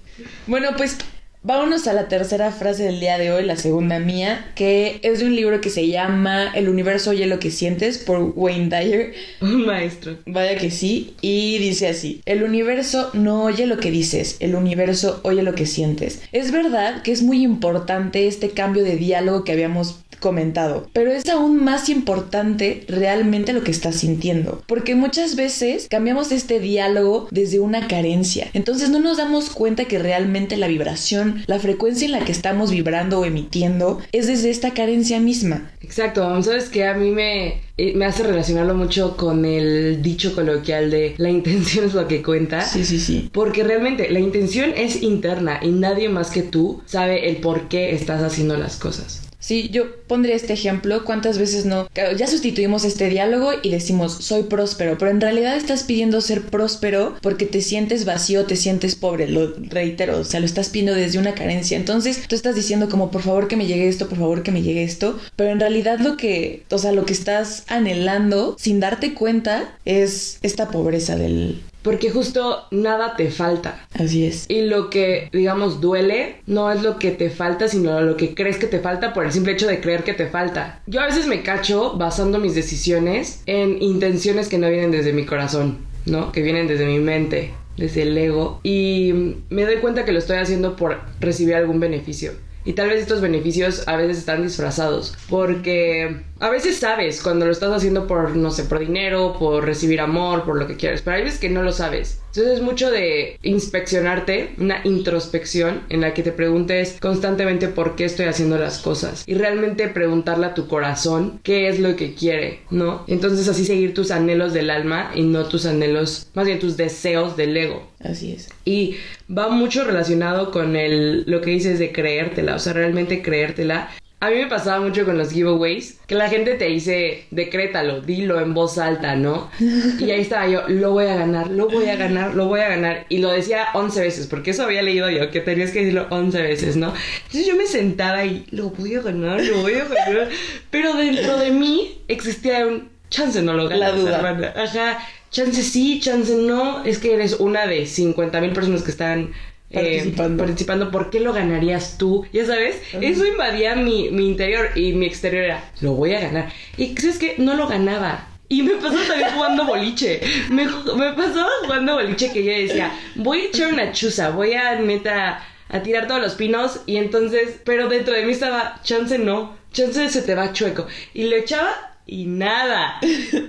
Bueno, 0.46 0.70
pues 0.76 0.98
Vámonos 1.46 1.86
a 1.86 1.92
la 1.92 2.08
tercera 2.08 2.50
frase 2.50 2.82
del 2.82 2.98
día 2.98 3.18
de 3.18 3.30
hoy, 3.30 3.44
la 3.44 3.54
segunda 3.54 4.00
mía, 4.00 4.50
que 4.56 4.98
es 5.04 5.20
de 5.20 5.26
un 5.26 5.36
libro 5.36 5.60
que 5.60 5.70
se 5.70 5.86
llama 5.86 6.50
El 6.52 6.68
universo 6.68 7.10
oye 7.10 7.24
lo 7.26 7.38
que 7.38 7.52
sientes 7.52 7.98
por 7.98 8.32
Wayne 8.34 8.68
Dyer. 8.68 9.14
Un 9.40 9.64
maestro. 9.64 10.16
Vaya 10.26 10.58
que 10.58 10.72
sí. 10.72 11.14
Y 11.20 11.58
dice 11.58 11.86
así, 11.86 12.20
el 12.24 12.42
universo 12.42 13.10
no 13.12 13.44
oye 13.44 13.68
lo 13.68 13.76
que 13.76 13.92
dices, 13.92 14.38
el 14.40 14.56
universo 14.56 15.20
oye 15.22 15.44
lo 15.44 15.54
que 15.54 15.66
sientes. 15.66 16.20
Es 16.32 16.50
verdad 16.50 17.02
que 17.02 17.12
es 17.12 17.22
muy 17.22 17.44
importante 17.44 18.26
este 18.26 18.50
cambio 18.50 18.82
de 18.82 18.96
diálogo 18.96 19.44
que 19.44 19.52
habíamos 19.52 20.00
comentado, 20.20 20.88
pero 20.92 21.12
es 21.12 21.28
aún 21.28 21.62
más 21.62 21.88
importante 21.88 22.84
realmente 22.88 23.52
lo 23.52 23.62
que 23.62 23.70
estás 23.70 23.96
sintiendo, 23.96 24.62
porque 24.66 24.94
muchas 24.94 25.36
veces 25.36 25.86
cambiamos 25.90 26.32
este 26.32 26.60
diálogo 26.60 27.28
desde 27.30 27.60
una 27.60 27.88
carencia, 27.88 28.48
entonces 28.52 28.90
no 28.90 28.98
nos 28.98 29.18
damos 29.18 29.50
cuenta 29.50 29.84
que 29.84 29.98
realmente 29.98 30.56
la 30.56 30.68
vibración, 30.68 31.42
la 31.46 31.58
frecuencia 31.58 32.06
en 32.06 32.12
la 32.12 32.24
que 32.24 32.32
estamos 32.32 32.70
vibrando 32.70 33.20
o 33.20 33.24
emitiendo 33.24 34.00
es 34.12 34.26
desde 34.26 34.50
esta 34.50 34.74
carencia 34.74 35.20
misma. 35.20 35.70
Exacto, 35.80 36.42
sabes 36.42 36.68
que 36.68 36.86
a 36.86 36.94
mí 36.94 37.10
me, 37.10 37.60
eh, 37.78 37.92
me 37.94 38.06
hace 38.06 38.22
relacionarlo 38.22 38.74
mucho 38.74 39.16
con 39.16 39.44
el 39.44 40.02
dicho 40.02 40.34
coloquial 40.34 40.90
de 40.90 41.14
la 41.18 41.30
intención 41.30 41.84
es 41.84 41.94
lo 41.94 42.08
que 42.08 42.22
cuenta. 42.22 42.62
Sí, 42.62 42.84
sí, 42.84 42.98
sí. 42.98 43.28
Porque 43.32 43.64
realmente 43.64 44.10
la 44.10 44.20
intención 44.20 44.72
es 44.76 45.02
interna 45.02 45.60
y 45.62 45.68
nadie 45.70 46.08
más 46.08 46.30
que 46.30 46.42
tú 46.42 46.82
sabe 46.86 47.28
el 47.28 47.36
por 47.36 47.68
qué 47.68 47.94
estás 47.94 48.22
haciendo 48.22 48.56
las 48.56 48.76
cosas. 48.76 49.25
Sí, 49.46 49.70
yo 49.72 49.84
pondría 50.08 50.34
este 50.34 50.54
ejemplo. 50.54 51.04
¿Cuántas 51.04 51.38
veces 51.38 51.66
no? 51.66 51.88
Ya 51.94 52.26
sustituimos 52.26 52.84
este 52.84 53.08
diálogo 53.08 53.52
y 53.62 53.70
decimos 53.70 54.16
soy 54.18 54.42
próspero, 54.42 54.98
pero 54.98 55.12
en 55.12 55.20
realidad 55.20 55.56
estás 55.56 55.84
pidiendo 55.84 56.20
ser 56.20 56.42
próspero 56.42 57.14
porque 57.22 57.46
te 57.46 57.62
sientes 57.62 58.04
vacío, 58.04 58.44
te 58.46 58.56
sientes 58.56 58.96
pobre. 58.96 59.28
Lo 59.28 59.54
reitero, 59.56 60.18
o 60.18 60.24
sea, 60.24 60.40
lo 60.40 60.46
estás 60.46 60.70
pidiendo 60.70 60.94
desde 60.94 61.20
una 61.20 61.36
carencia. 61.36 61.76
Entonces 61.76 62.26
tú 62.26 62.34
estás 62.34 62.56
diciendo 62.56 62.88
como 62.88 63.12
por 63.12 63.22
favor 63.22 63.46
que 63.46 63.54
me 63.54 63.66
llegue 63.66 63.86
esto, 63.86 64.08
por 64.08 64.18
favor 64.18 64.42
que 64.42 64.50
me 64.50 64.62
llegue 64.62 64.82
esto, 64.82 65.16
pero 65.36 65.50
en 65.50 65.60
realidad 65.60 66.00
lo 66.00 66.16
que, 66.16 66.64
o 66.68 66.78
sea, 66.78 66.90
lo 66.90 67.04
que 67.04 67.12
estás 67.12 67.62
anhelando 67.68 68.56
sin 68.58 68.80
darte 68.80 69.14
cuenta 69.14 69.78
es 69.84 70.40
esta 70.42 70.72
pobreza 70.72 71.14
del, 71.14 71.62
porque 71.86 72.10
justo 72.10 72.64
nada 72.72 73.14
te 73.14 73.30
falta. 73.30 73.86
Así 73.94 74.26
es. 74.26 74.46
Y 74.48 74.62
lo 74.62 74.90
que, 74.90 75.28
digamos, 75.32 75.80
duele 75.80 76.40
no 76.44 76.72
es 76.72 76.82
lo 76.82 76.98
que 76.98 77.12
te 77.12 77.30
falta, 77.30 77.68
sino 77.68 78.00
lo 78.00 78.16
que 78.16 78.34
crees 78.34 78.58
que 78.58 78.66
te 78.66 78.80
falta 78.80 79.14
por 79.14 79.24
el 79.24 79.30
simple 79.30 79.52
hecho 79.52 79.68
de 79.68 79.80
creer 79.80 80.02
que 80.02 80.12
te 80.12 80.26
falta. 80.26 80.82
Yo 80.88 81.00
a 81.00 81.06
veces 81.06 81.28
me 81.28 81.44
cacho 81.44 81.96
basando 81.96 82.40
mis 82.40 82.56
decisiones 82.56 83.44
en 83.46 83.80
intenciones 83.80 84.48
que 84.48 84.58
no 84.58 84.68
vienen 84.68 84.90
desde 84.90 85.12
mi 85.12 85.26
corazón, 85.26 85.78
¿no? 86.06 86.32
Que 86.32 86.42
vienen 86.42 86.66
desde 86.66 86.86
mi 86.86 86.98
mente, 86.98 87.54
desde 87.76 88.02
el 88.02 88.18
ego. 88.18 88.58
Y 88.64 89.36
me 89.48 89.64
doy 89.64 89.76
cuenta 89.76 90.04
que 90.04 90.10
lo 90.10 90.18
estoy 90.18 90.38
haciendo 90.38 90.74
por 90.74 91.02
recibir 91.20 91.54
algún 91.54 91.78
beneficio. 91.78 92.32
Y 92.64 92.72
tal 92.72 92.88
vez 92.88 93.00
estos 93.00 93.20
beneficios 93.20 93.86
a 93.86 93.94
veces 93.94 94.18
están 94.18 94.42
disfrazados. 94.42 95.16
Porque 95.30 96.22
a 96.38 96.50
veces 96.50 96.76
sabes 96.76 97.22
cuando 97.22 97.46
lo 97.46 97.52
estás 97.52 97.72
haciendo 97.72 98.06
por, 98.06 98.36
no 98.36 98.50
sé, 98.50 98.64
por 98.64 98.78
dinero, 98.78 99.36
por 99.38 99.64
recibir 99.64 100.00
amor, 100.00 100.44
por 100.44 100.58
lo 100.58 100.66
que 100.66 100.76
quieres. 100.76 101.02
Pero 101.02 101.16
hay 101.16 101.24
veces 101.24 101.40
que 101.40 101.48
no 101.48 101.62
lo 101.62 101.72
sabes. 101.72 102.20
Entonces 102.28 102.58
es 102.58 102.62
mucho 102.62 102.90
de 102.90 103.38
inspeccionarte, 103.42 104.54
una 104.58 104.80
introspección 104.84 105.82
en 105.88 106.02
la 106.02 106.12
que 106.12 106.22
te 106.22 106.32
preguntes 106.32 106.98
constantemente 107.00 107.68
por 107.68 107.96
qué 107.96 108.04
estoy 108.04 108.26
haciendo 108.26 108.58
las 108.58 108.78
cosas. 108.78 109.24
Y 109.26 109.34
realmente 109.34 109.88
preguntarle 109.88 110.46
a 110.46 110.54
tu 110.54 110.68
corazón 110.68 111.40
qué 111.42 111.68
es 111.68 111.80
lo 111.80 111.96
que 111.96 112.14
quiere, 112.14 112.60
¿no? 112.70 113.04
Entonces 113.06 113.48
así 113.48 113.64
seguir 113.64 113.94
tus 113.94 114.10
anhelos 114.10 114.52
del 114.52 114.68
alma 114.68 115.12
y 115.14 115.22
no 115.22 115.46
tus 115.46 115.64
anhelos, 115.64 116.28
más 116.34 116.44
bien 116.44 116.58
tus 116.58 116.76
deseos 116.76 117.38
del 117.38 117.56
ego. 117.56 117.90
Así 118.00 118.32
es. 118.32 118.50
Y 118.66 118.96
va 119.30 119.48
mucho 119.48 119.84
relacionado 119.84 120.50
con 120.50 120.76
el, 120.76 121.24
lo 121.26 121.40
que 121.40 121.50
dices 121.50 121.78
de 121.78 121.92
creértela, 121.92 122.56
o 122.56 122.58
sea, 122.58 122.74
realmente 122.74 123.22
creértela 123.22 123.88
A 124.18 124.30
mí 124.30 124.36
me 124.36 124.46
pasaba 124.46 124.80
mucho 124.80 125.04
con 125.04 125.18
los 125.18 125.30
giveaways, 125.30 126.00
que 126.06 126.14
la 126.14 126.30
gente 126.30 126.54
te 126.54 126.64
dice, 126.64 127.26
decrétalo, 127.30 128.00
dilo 128.00 128.40
en 128.40 128.54
voz 128.54 128.78
alta, 128.78 129.14
¿no? 129.14 129.50
Y 130.00 130.10
ahí 130.10 130.22
estaba 130.22 130.48
yo, 130.48 130.62
lo 130.68 130.92
voy 130.92 131.06
a 131.06 131.16
ganar, 131.16 131.50
lo 131.50 131.68
voy 131.68 131.86
a 131.86 131.96
ganar, 131.96 132.34
lo 132.34 132.46
voy 132.46 132.60
a 132.60 132.68
ganar. 132.70 133.04
Y 133.10 133.18
lo 133.18 133.30
decía 133.30 133.66
11 133.74 134.00
veces, 134.00 134.26
porque 134.26 134.52
eso 134.52 134.62
había 134.62 134.80
leído 134.80 135.10
yo, 135.10 135.30
que 135.30 135.40
tenías 135.40 135.70
que 135.70 135.80
decirlo 135.80 136.06
11 136.08 136.40
veces, 136.40 136.76
¿no? 136.76 136.94
Entonces 137.26 137.46
yo 137.46 137.56
me 137.56 137.66
sentaba 137.66 138.24
y, 138.24 138.46
lo 138.52 138.70
voy 138.70 138.94
a 138.94 139.02
ganar, 139.02 139.42
lo 139.42 139.60
voy 139.60 139.74
a 139.74 139.84
ganar. 139.84 140.28
Pero 140.70 140.94
dentro 140.94 141.36
de 141.36 141.50
mí 141.50 142.02
existía 142.08 142.66
un 142.66 142.88
chance, 143.10 143.42
no 143.42 143.52
lo 143.52 143.68
ganas, 143.68 143.92
La 143.92 144.00
duda. 144.00 144.16
hermana. 144.16 144.54
Ajá, 144.56 144.98
chance 145.30 145.62
sí, 145.62 146.00
chance 146.00 146.34
no. 146.36 146.84
Es 146.84 146.98
que 146.98 147.12
eres 147.12 147.34
una 147.34 147.66
de 147.66 147.84
50 147.84 148.40
mil 148.40 148.52
personas 148.52 148.82
que 148.82 148.90
están 148.92 149.32
eh, 149.70 149.74
Participando. 149.74 150.44
participando, 150.44 150.90
¿por 150.90 151.10
qué 151.10 151.20
lo 151.20 151.32
ganarías 151.32 151.98
tú? 151.98 152.26
Ya 152.32 152.46
sabes, 152.46 152.80
eso 153.00 153.26
invadía 153.26 153.74
mi, 153.74 154.10
mi 154.10 154.26
interior 154.28 154.70
y 154.76 154.92
mi 154.92 155.06
exterior 155.06 155.44
era, 155.44 155.70
lo 155.80 155.92
voy 155.92 156.14
a 156.14 156.20
ganar. 156.20 156.52
Y 156.76 156.96
¿sabes 156.96 157.18
qué? 157.18 157.34
No 157.38 157.54
lo 157.54 157.66
ganaba. 157.66 158.28
Y 158.48 158.62
me 158.62 158.74
pasó 158.76 158.96
también 159.08 159.30
jugando 159.34 159.64
boliche. 159.66 160.20
Me, 160.50 160.66
me 160.66 161.12
pasó 161.14 161.46
jugando 161.64 161.94
boliche 161.94 162.32
que 162.32 162.44
yo 162.44 162.52
decía, 162.52 162.92
voy 163.16 163.40
a 163.40 163.44
echar 163.46 163.72
una 163.72 163.92
chuza, 163.92 164.30
voy 164.30 164.54
a 164.54 164.78
neta 164.80 165.42
a 165.68 165.82
tirar 165.82 166.06
todos 166.06 166.20
los 166.20 166.34
pinos 166.36 166.82
y 166.86 166.96
entonces, 166.96 167.60
pero 167.64 167.88
dentro 167.88 168.14
de 168.14 168.24
mí 168.24 168.32
estaba, 168.32 168.80
chance 168.84 169.18
no, 169.18 169.56
chance 169.72 170.08
se 170.10 170.22
te 170.22 170.34
va 170.36 170.52
chueco. 170.52 170.86
Y 171.12 171.24
lo 171.24 171.34
echaba 171.36 171.95
y 172.06 172.26
nada. 172.26 173.00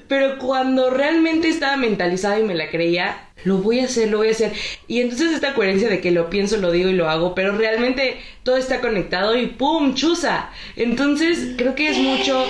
Pero 0.07 0.37
cuando 0.39 0.89
realmente 0.89 1.47
estaba 1.47 1.77
mentalizada 1.77 2.39
y 2.39 2.43
me 2.43 2.55
la 2.55 2.69
creía, 2.69 3.29
lo 3.43 3.57
voy 3.59 3.79
a 3.79 3.85
hacer, 3.85 4.09
lo 4.09 4.17
voy 4.17 4.29
a 4.29 4.31
hacer. 4.31 4.53
Y 4.87 5.01
entonces 5.01 5.33
esta 5.33 5.53
coherencia 5.53 5.89
de 5.89 6.01
que 6.01 6.11
lo 6.11 6.29
pienso, 6.29 6.57
lo 6.57 6.71
digo 6.71 6.89
y 6.89 6.93
lo 6.93 7.09
hago, 7.09 7.35
pero 7.35 7.55
realmente 7.55 8.17
todo 8.43 8.57
está 8.57 8.81
conectado 8.81 9.37
y 9.37 9.47
¡pum! 9.47 9.93
¡Chuza! 9.93 10.49
Entonces 10.75 11.55
creo 11.57 11.75
que 11.75 11.89
es 11.89 11.97
mucho 11.97 12.45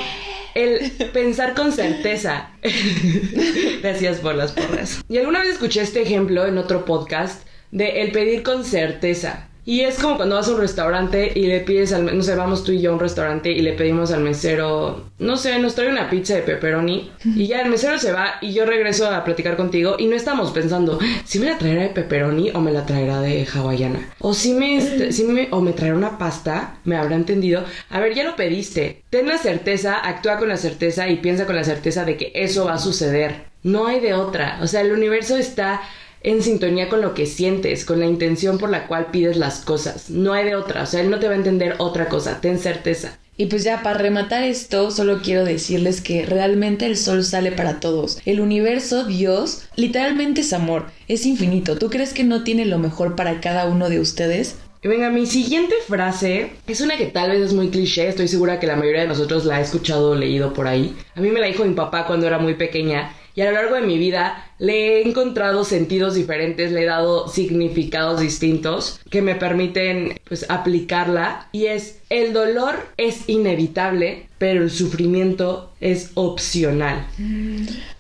el 0.56 0.92
pensar 1.14 1.54
con 1.54 1.72
certeza. 1.72 2.50
Gracias 3.82 4.18
por 4.20 4.36
las 4.36 4.54
porras. 4.54 5.04
Y 5.08 5.18
alguna 5.18 5.42
vez 5.42 5.50
escuché 5.50 5.82
este 5.82 6.02
ejemplo 6.02 6.48
en 6.48 6.58
otro 6.58 6.86
podcast 6.86 7.46
de 7.72 8.02
el 8.02 8.12
pedir 8.12 8.44
con 8.44 8.64
certeza. 8.64 9.50
Y 9.68 9.82
es 9.82 10.00
como 10.00 10.16
cuando 10.16 10.36
vas 10.36 10.48
a 10.48 10.54
un 10.54 10.62
restaurante 10.62 11.30
y 11.36 11.46
le 11.46 11.60
pides 11.60 11.92
al, 11.92 12.18
no 12.18 12.24
sé, 12.24 12.36
vamos 12.36 12.64
tú 12.64 12.72
y 12.72 12.80
yo 12.80 12.92
a 12.92 12.94
un 12.94 13.02
restaurante 13.02 13.52
y 13.52 13.60
le 13.60 13.74
pedimos 13.74 14.14
al 14.14 14.22
mesero, 14.22 15.10
no 15.20 15.36
sé, 15.36 15.60
nos 15.60 15.76
trae 15.76 15.90
una 15.90 16.10
pizza 16.10 16.36
de 16.36 16.42
pepperoni 16.42 17.12
y 17.26 17.48
ya 17.48 17.60
el 17.64 17.70
mesero 17.70 18.00
se 18.00 18.14
va 18.14 18.36
y 18.40 18.54
yo 18.54 18.66
regreso 18.66 19.12
a 19.12 19.26
platicar 19.26 19.58
contigo 19.58 19.98
y 20.00 20.08
no 20.08 20.16
estamos 20.16 20.52
pensando 20.52 21.00
si 21.26 21.40
me 21.40 21.48
la 21.48 21.58
traerá 21.58 21.82
de 21.82 21.90
pepperoni 21.90 22.52
o 22.52 22.62
me 22.62 22.72
la 22.72 22.86
traerá 22.86 23.20
de 23.20 23.46
hawaiana 23.46 24.08
o 24.20 24.34
si 24.34 24.54
me, 24.54 24.80
si 25.12 25.26
me 25.26 25.50
o 25.52 25.60
me 25.60 25.74
traerá 25.74 25.98
una 25.98 26.18
pasta, 26.18 26.80
me 26.86 26.96
habrá 26.96 27.18
entendido. 27.18 27.66
A 27.90 28.00
ver, 28.00 28.14
ya 28.14 28.24
lo 28.24 28.38
pediste. 28.38 29.04
Ten 29.10 29.28
la 29.28 29.38
certeza, 29.38 29.98
actúa 29.98 30.38
con 30.38 30.48
la 30.48 30.56
certeza 30.56 31.10
y 31.10 31.18
piensa 31.18 31.46
con 31.46 31.58
la 31.58 31.66
certeza 31.66 32.06
de 32.06 32.16
que 32.16 32.32
eso 32.34 32.64
va 32.64 32.76
a 32.76 32.80
suceder. 32.80 33.48
No 33.64 33.88
hay 33.88 34.00
de 34.00 34.14
otra. 34.14 34.60
O 34.62 34.68
sea, 34.68 34.80
el 34.80 34.94
universo 34.94 35.36
está 35.36 35.82
en 36.28 36.44
sintonía 36.44 36.90
con 36.90 37.00
lo 37.00 37.14
que 37.14 37.26
sientes, 37.26 37.86
con 37.86 38.02
la 38.02 38.06
intención 38.06 38.58
por 38.58 38.70
la 38.70 38.88
cual 38.88 39.12
pides 39.12 39.38
las 39.38 39.62
cosas. 39.62 40.10
No 40.10 40.34
hay 40.34 40.44
de 40.44 40.56
otra, 40.58 40.84
o 40.84 40.86
sea, 40.86 41.00
él 41.00 41.10
no 41.10 41.20
te 41.20 41.28
va 41.28 41.34
a 41.34 41.38
entender 41.38 41.76
otra 41.78 42.10
cosa, 42.10 42.42
ten 42.42 42.60
certeza. 42.60 43.18
Y 43.38 43.46
pues 43.46 43.64
ya 43.64 43.82
para 43.82 43.98
rematar 43.98 44.44
esto, 44.44 44.92
solo 44.92 45.22
quiero 45.24 45.46
decirles 45.46 46.02
que 46.02 46.26
realmente 46.26 46.86
el 46.86 46.98
sol 46.98 47.24
sale 47.24 47.54
para 47.54 47.80
todos. 47.80 48.20
El 48.26 48.42
universo, 48.42 49.06
Dios, 49.06 49.70
literalmente 49.78 50.42
es 50.42 50.52
amor, 50.52 50.88
es 51.08 51.26
infinito. 51.26 51.78
¿Tú 51.78 51.90
crees 51.90 52.14
que 52.14 52.26
no 52.26 52.44
tiene 52.44 52.66
lo 52.66 52.78
mejor 52.78 53.16
para 53.16 53.40
cada 53.40 53.66
uno 53.68 53.88
de 53.88 54.02
ustedes? 54.02 54.58
Venga, 54.84 55.10
mi 55.10 55.26
siguiente 55.26 55.76
frase 55.88 56.52
es 56.68 56.82
una 56.82 56.98
que 56.98 57.06
tal 57.06 57.32
vez 57.32 57.42
es 57.42 57.54
muy 57.54 57.70
cliché, 57.70 58.10
estoy 58.10 58.28
segura 58.28 58.60
que 58.60 58.68
la 58.68 58.76
mayoría 58.76 59.02
de 59.02 59.08
nosotros 59.08 59.46
la 59.46 59.58
ha 59.58 59.62
escuchado 59.62 60.12
o 60.12 60.16
leído 60.16 60.54
por 60.54 60.68
ahí. 60.68 60.94
A 61.16 61.22
mí 61.22 61.30
me 61.30 61.40
la 61.40 61.48
dijo 61.48 61.64
mi 61.64 61.74
papá 61.74 62.06
cuando 62.06 62.28
era 62.28 62.38
muy 62.38 62.56
pequeña 62.56 63.14
y 63.38 63.42
a 63.42 63.46
lo 63.46 63.52
largo 63.52 63.76
de 63.76 63.82
mi 63.82 64.00
vida 64.00 64.52
le 64.58 64.98
he 64.98 65.08
encontrado 65.08 65.64
sentidos 65.64 66.16
diferentes, 66.16 66.72
le 66.72 66.82
he 66.82 66.86
dado 66.86 67.28
significados 67.28 68.20
distintos 68.20 69.00
que 69.12 69.22
me 69.22 69.36
permiten 69.36 70.20
pues 70.28 70.50
aplicarla 70.50 71.48
y 71.52 71.68
es 71.68 72.00
el 72.10 72.34
dolor 72.34 72.88
es 72.98 73.30
inevitable, 73.30 74.28
pero 74.40 74.64
el 74.64 74.72
sufrimiento 74.72 75.72
es 75.80 76.14
opcional. 76.16 77.06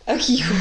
Ay, 0.07 0.21
hijo. 0.27 0.55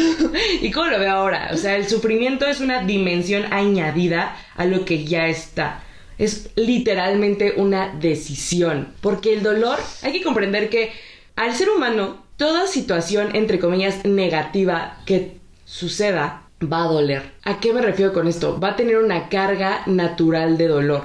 ¿Y 0.62 0.70
cómo 0.70 0.86
lo 0.86 0.98
veo 0.98 1.12
ahora? 1.12 1.50
O 1.52 1.58
sea, 1.58 1.76
el 1.76 1.86
sufrimiento 1.86 2.46
es 2.46 2.60
una 2.60 2.84
dimensión 2.84 3.52
añadida 3.52 4.34
a 4.56 4.64
lo 4.64 4.86
que 4.86 5.04
ya 5.04 5.26
está. 5.26 5.84
Es 6.16 6.48
literalmente 6.56 7.52
una 7.58 7.88
decisión. 7.88 8.94
Porque 9.02 9.34
el 9.34 9.42
dolor, 9.42 9.78
hay 10.00 10.12
que 10.12 10.22
comprender 10.22 10.70
que 10.70 10.90
al 11.36 11.54
ser 11.54 11.68
humano, 11.68 12.24
toda 12.42 12.66
situación, 12.66 13.36
entre 13.36 13.60
comillas, 13.60 14.04
negativa 14.04 14.96
que 15.06 15.36
suceda, 15.64 16.42
va 16.60 16.82
a 16.82 16.88
doler. 16.88 17.22
¿A 17.44 17.60
qué 17.60 17.72
me 17.72 17.80
refiero 17.80 18.12
con 18.12 18.26
esto? 18.26 18.58
Va 18.58 18.70
a 18.70 18.76
tener 18.76 18.98
una 18.98 19.28
carga 19.28 19.82
natural 19.86 20.58
de 20.58 20.66
dolor. 20.66 21.04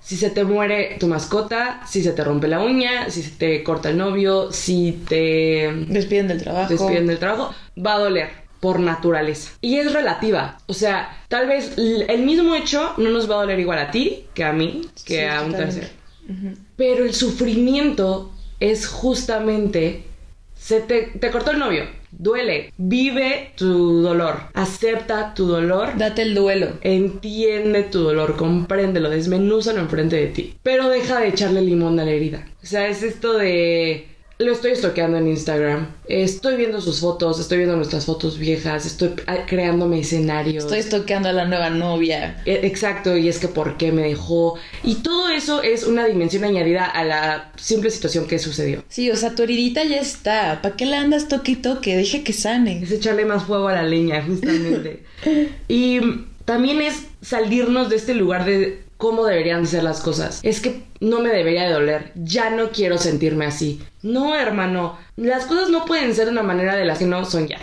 Si 0.00 0.16
se 0.16 0.30
te 0.30 0.44
muere 0.44 0.96
tu 0.98 1.08
mascota, 1.08 1.82
si 1.86 2.02
se 2.02 2.12
te 2.12 2.24
rompe 2.24 2.48
la 2.48 2.62
uña, 2.62 3.10
si 3.10 3.22
se 3.22 3.32
te 3.32 3.62
corta 3.62 3.90
el 3.90 3.98
novio, 3.98 4.50
si 4.50 5.04
te 5.06 5.70
Despiden 5.88 6.26
del 6.28 6.42
trabajo. 6.42 6.70
despiden 6.70 7.06
del 7.06 7.18
trabajo, 7.18 7.54
va 7.76 7.96
a 7.96 7.98
doler 7.98 8.30
por 8.58 8.80
naturaleza. 8.80 9.50
Y 9.60 9.76
es 9.76 9.92
relativa. 9.92 10.56
O 10.68 10.72
sea, 10.72 11.20
tal 11.28 11.48
vez 11.48 11.74
el 11.76 12.22
mismo 12.22 12.54
hecho 12.54 12.94
no 12.96 13.10
nos 13.10 13.30
va 13.30 13.34
a 13.34 13.38
doler 13.40 13.60
igual 13.60 13.78
a 13.78 13.90
ti 13.90 14.24
que 14.32 14.42
a 14.42 14.54
mí, 14.54 14.88
que 15.04 15.18
Sí, 15.18 15.24
a 15.26 15.42
un 15.42 15.52
tercero. 15.52 15.88
Pero 16.76 17.04
el 17.04 17.12
sufrimiento 17.12 18.32
es 18.58 18.86
justamente... 18.88 20.05
Se 20.66 20.80
te, 20.80 21.12
te 21.20 21.30
cortó 21.30 21.52
el 21.52 21.60
novio. 21.60 21.84
Duele. 22.10 22.72
Vive 22.76 23.52
tu 23.54 24.02
dolor. 24.02 24.34
Acepta 24.52 25.32
tu 25.32 25.46
dolor. 25.46 25.96
Date 25.96 26.22
el 26.22 26.34
duelo. 26.34 26.70
Entiende 26.80 27.84
tu 27.84 28.00
dolor, 28.00 28.34
compréndelo, 28.34 29.08
desmenúzalo 29.08 29.78
enfrente 29.78 30.16
de 30.16 30.26
ti. 30.26 30.54
Pero 30.64 30.88
deja 30.88 31.20
de 31.20 31.28
echarle 31.28 31.62
limón 31.62 32.00
a 32.00 32.04
la 32.04 32.10
herida. 32.10 32.48
O 32.64 32.66
sea, 32.66 32.88
es 32.88 33.04
esto 33.04 33.34
de. 33.38 34.08
Lo 34.38 34.52
estoy 34.52 34.72
estoqueando 34.72 35.16
en 35.16 35.28
Instagram. 35.28 35.86
Estoy 36.08 36.56
viendo 36.56 36.82
sus 36.82 37.00
fotos, 37.00 37.40
estoy 37.40 37.56
viendo 37.58 37.74
nuestras 37.74 38.04
fotos 38.04 38.38
viejas, 38.38 38.84
estoy 38.84 39.12
ah, 39.26 39.46
creándome 39.46 40.00
escenarios. 40.00 40.64
Estoy 40.64 40.80
estoqueando 40.80 41.30
a 41.30 41.32
la 41.32 41.46
nueva 41.46 41.70
novia. 41.70 42.42
E- 42.44 42.66
Exacto, 42.66 43.16
y 43.16 43.28
es 43.28 43.38
que 43.38 43.48
por 43.48 43.78
qué 43.78 43.92
me 43.92 44.02
dejó. 44.02 44.58
Y 44.84 44.96
todo 44.96 45.30
eso 45.30 45.62
es 45.62 45.84
una 45.84 46.04
dimensión 46.04 46.44
añadida 46.44 46.84
a 46.84 47.02
la 47.04 47.50
simple 47.56 47.90
situación 47.90 48.26
que 48.26 48.38
sucedió. 48.38 48.84
Sí, 48.90 49.10
o 49.10 49.16
sea, 49.16 49.34
tu 49.34 49.42
heridita 49.42 49.84
ya 49.84 50.00
está. 50.00 50.60
¿Para 50.60 50.76
qué 50.76 50.84
la 50.84 51.00
andas 51.00 51.28
toque 51.28 51.52
y 51.52 51.56
toque? 51.56 51.96
Deja 51.96 52.22
que 52.22 52.34
sane. 52.34 52.82
Es 52.82 52.90
echarle 52.90 53.24
más 53.24 53.44
fuego 53.44 53.68
a 53.68 53.72
la 53.72 53.84
leña, 53.84 54.22
justamente. 54.22 55.02
y 55.68 56.00
también 56.44 56.82
es 56.82 57.06
salirnos 57.22 57.88
de 57.88 57.96
este 57.96 58.12
lugar 58.12 58.44
de 58.44 58.85
cómo 58.96 59.24
deberían 59.24 59.62
de 59.62 59.68
ser 59.68 59.82
las 59.82 60.00
cosas. 60.00 60.40
Es 60.42 60.60
que 60.60 60.82
no 61.00 61.20
me 61.20 61.30
debería 61.30 61.64
de 61.64 61.72
doler. 61.72 62.12
Ya 62.14 62.50
no 62.50 62.70
quiero 62.70 62.98
sentirme 62.98 63.46
así. 63.46 63.80
No, 64.02 64.34
hermano. 64.34 64.98
Las 65.16 65.46
cosas 65.46 65.68
no 65.70 65.84
pueden 65.84 66.14
ser 66.14 66.26
de 66.26 66.32
una 66.32 66.42
manera 66.42 66.76
de 66.76 66.84
las 66.84 66.98
que 66.98 67.06
no 67.06 67.24
son 67.24 67.48
ya. 67.48 67.58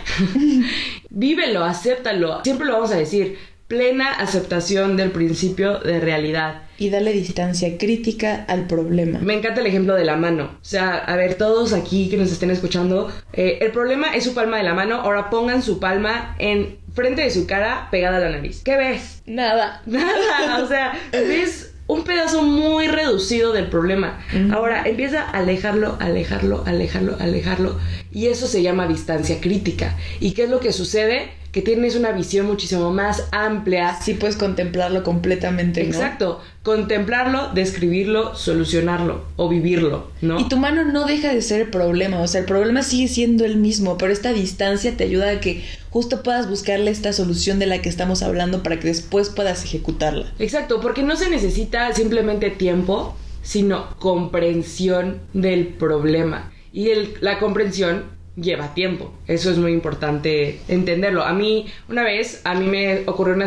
Vívelo, 1.10 1.64
acéptalo. 1.64 2.42
Siempre 2.44 2.66
lo 2.66 2.74
vamos 2.74 2.92
a 2.92 2.96
decir. 2.96 3.38
Plena 3.66 4.12
aceptación 4.12 4.96
del 4.96 5.10
principio 5.10 5.78
de 5.78 5.98
realidad. 5.98 6.62
Y 6.76 6.90
dale 6.90 7.12
distancia 7.12 7.78
crítica 7.78 8.44
al 8.46 8.66
problema. 8.66 9.20
Me 9.20 9.34
encanta 9.34 9.60
el 9.60 9.66
ejemplo 9.66 9.94
de 9.94 10.04
la 10.04 10.16
mano. 10.16 10.58
O 10.60 10.64
sea, 10.64 10.96
a 10.96 11.16
ver, 11.16 11.36
todos 11.36 11.72
aquí 11.72 12.10
que 12.10 12.16
nos 12.16 12.30
estén 12.30 12.50
escuchando, 12.50 13.10
eh, 13.32 13.58
el 13.62 13.70
problema 13.72 14.14
es 14.14 14.24
su 14.24 14.34
palma 14.34 14.58
de 14.58 14.64
la 14.64 14.74
mano. 14.74 14.96
Ahora 14.96 15.30
pongan 15.30 15.62
su 15.62 15.80
palma 15.80 16.36
en 16.38 16.83
frente 16.94 17.22
de 17.22 17.30
su 17.30 17.46
cara 17.46 17.88
pegada 17.90 18.16
a 18.16 18.20
la 18.20 18.30
nariz. 18.30 18.62
¿Qué 18.64 18.76
ves? 18.76 19.22
Nada. 19.26 19.82
Nada. 19.86 20.62
O 20.62 20.68
sea, 20.68 20.98
ves 21.12 21.74
un 21.86 22.04
pedazo 22.04 22.42
muy 22.42 22.88
reducido 22.88 23.52
del 23.52 23.66
problema. 23.66 24.20
Ahora 24.52 24.88
empieza 24.88 25.22
a 25.22 25.38
alejarlo, 25.38 25.96
alejarlo, 26.00 26.62
alejarlo, 26.66 27.16
alejarlo. 27.20 27.78
Y 28.10 28.28
eso 28.28 28.46
se 28.46 28.62
llama 28.62 28.86
distancia 28.86 29.40
crítica. 29.40 29.96
¿Y 30.20 30.32
qué 30.32 30.44
es 30.44 30.50
lo 30.50 30.60
que 30.60 30.72
sucede? 30.72 31.30
Que 31.54 31.62
tienes 31.62 31.94
una 31.94 32.10
visión 32.10 32.46
muchísimo 32.46 32.90
más 32.92 33.28
amplia 33.30 33.96
Sí 34.02 34.14
puedes 34.14 34.36
contemplarlo 34.36 35.04
completamente, 35.04 35.82
¿no? 35.84 35.86
Exacto, 35.88 36.40
contemplarlo, 36.64 37.50
describirlo, 37.54 38.34
solucionarlo 38.34 39.24
o 39.36 39.48
vivirlo, 39.48 40.10
¿no? 40.20 40.40
Y 40.40 40.48
tu 40.48 40.56
mano 40.56 40.84
no 40.84 41.06
deja 41.06 41.32
de 41.32 41.40
ser 41.42 41.60
el 41.62 41.70
problema, 41.70 42.20
o 42.20 42.26
sea, 42.26 42.40
el 42.40 42.46
problema 42.46 42.82
sigue 42.82 43.06
siendo 43.06 43.44
el 43.44 43.56
mismo, 43.56 43.96
pero 43.96 44.12
esta 44.12 44.32
distancia 44.32 44.96
te 44.96 45.04
ayuda 45.04 45.30
a 45.30 45.40
que 45.40 45.62
justo 45.90 46.24
puedas 46.24 46.48
buscarle 46.50 46.90
esta 46.90 47.12
solución 47.12 47.60
de 47.60 47.66
la 47.66 47.80
que 47.80 47.88
estamos 47.88 48.22
hablando 48.22 48.64
para 48.64 48.80
que 48.80 48.88
después 48.88 49.30
puedas 49.30 49.62
ejecutarla. 49.64 50.32
Exacto, 50.40 50.80
porque 50.80 51.04
no 51.04 51.14
se 51.14 51.30
necesita 51.30 51.92
simplemente 51.94 52.50
tiempo, 52.50 53.16
sino 53.42 53.94
comprensión 54.00 55.20
del 55.34 55.68
problema. 55.68 56.50
Y 56.72 56.88
el- 56.90 57.14
la 57.20 57.38
comprensión 57.38 58.02
lleva 58.36 58.74
tiempo. 58.74 59.12
Eso 59.26 59.50
es 59.50 59.58
muy 59.58 59.72
importante 59.72 60.60
entenderlo. 60.68 61.22
A 61.22 61.32
mí, 61.32 61.66
una 61.88 62.02
vez, 62.02 62.40
a 62.44 62.54
mí 62.54 62.66
me 62.66 63.02
ocurrió 63.06 63.34
una, 63.34 63.46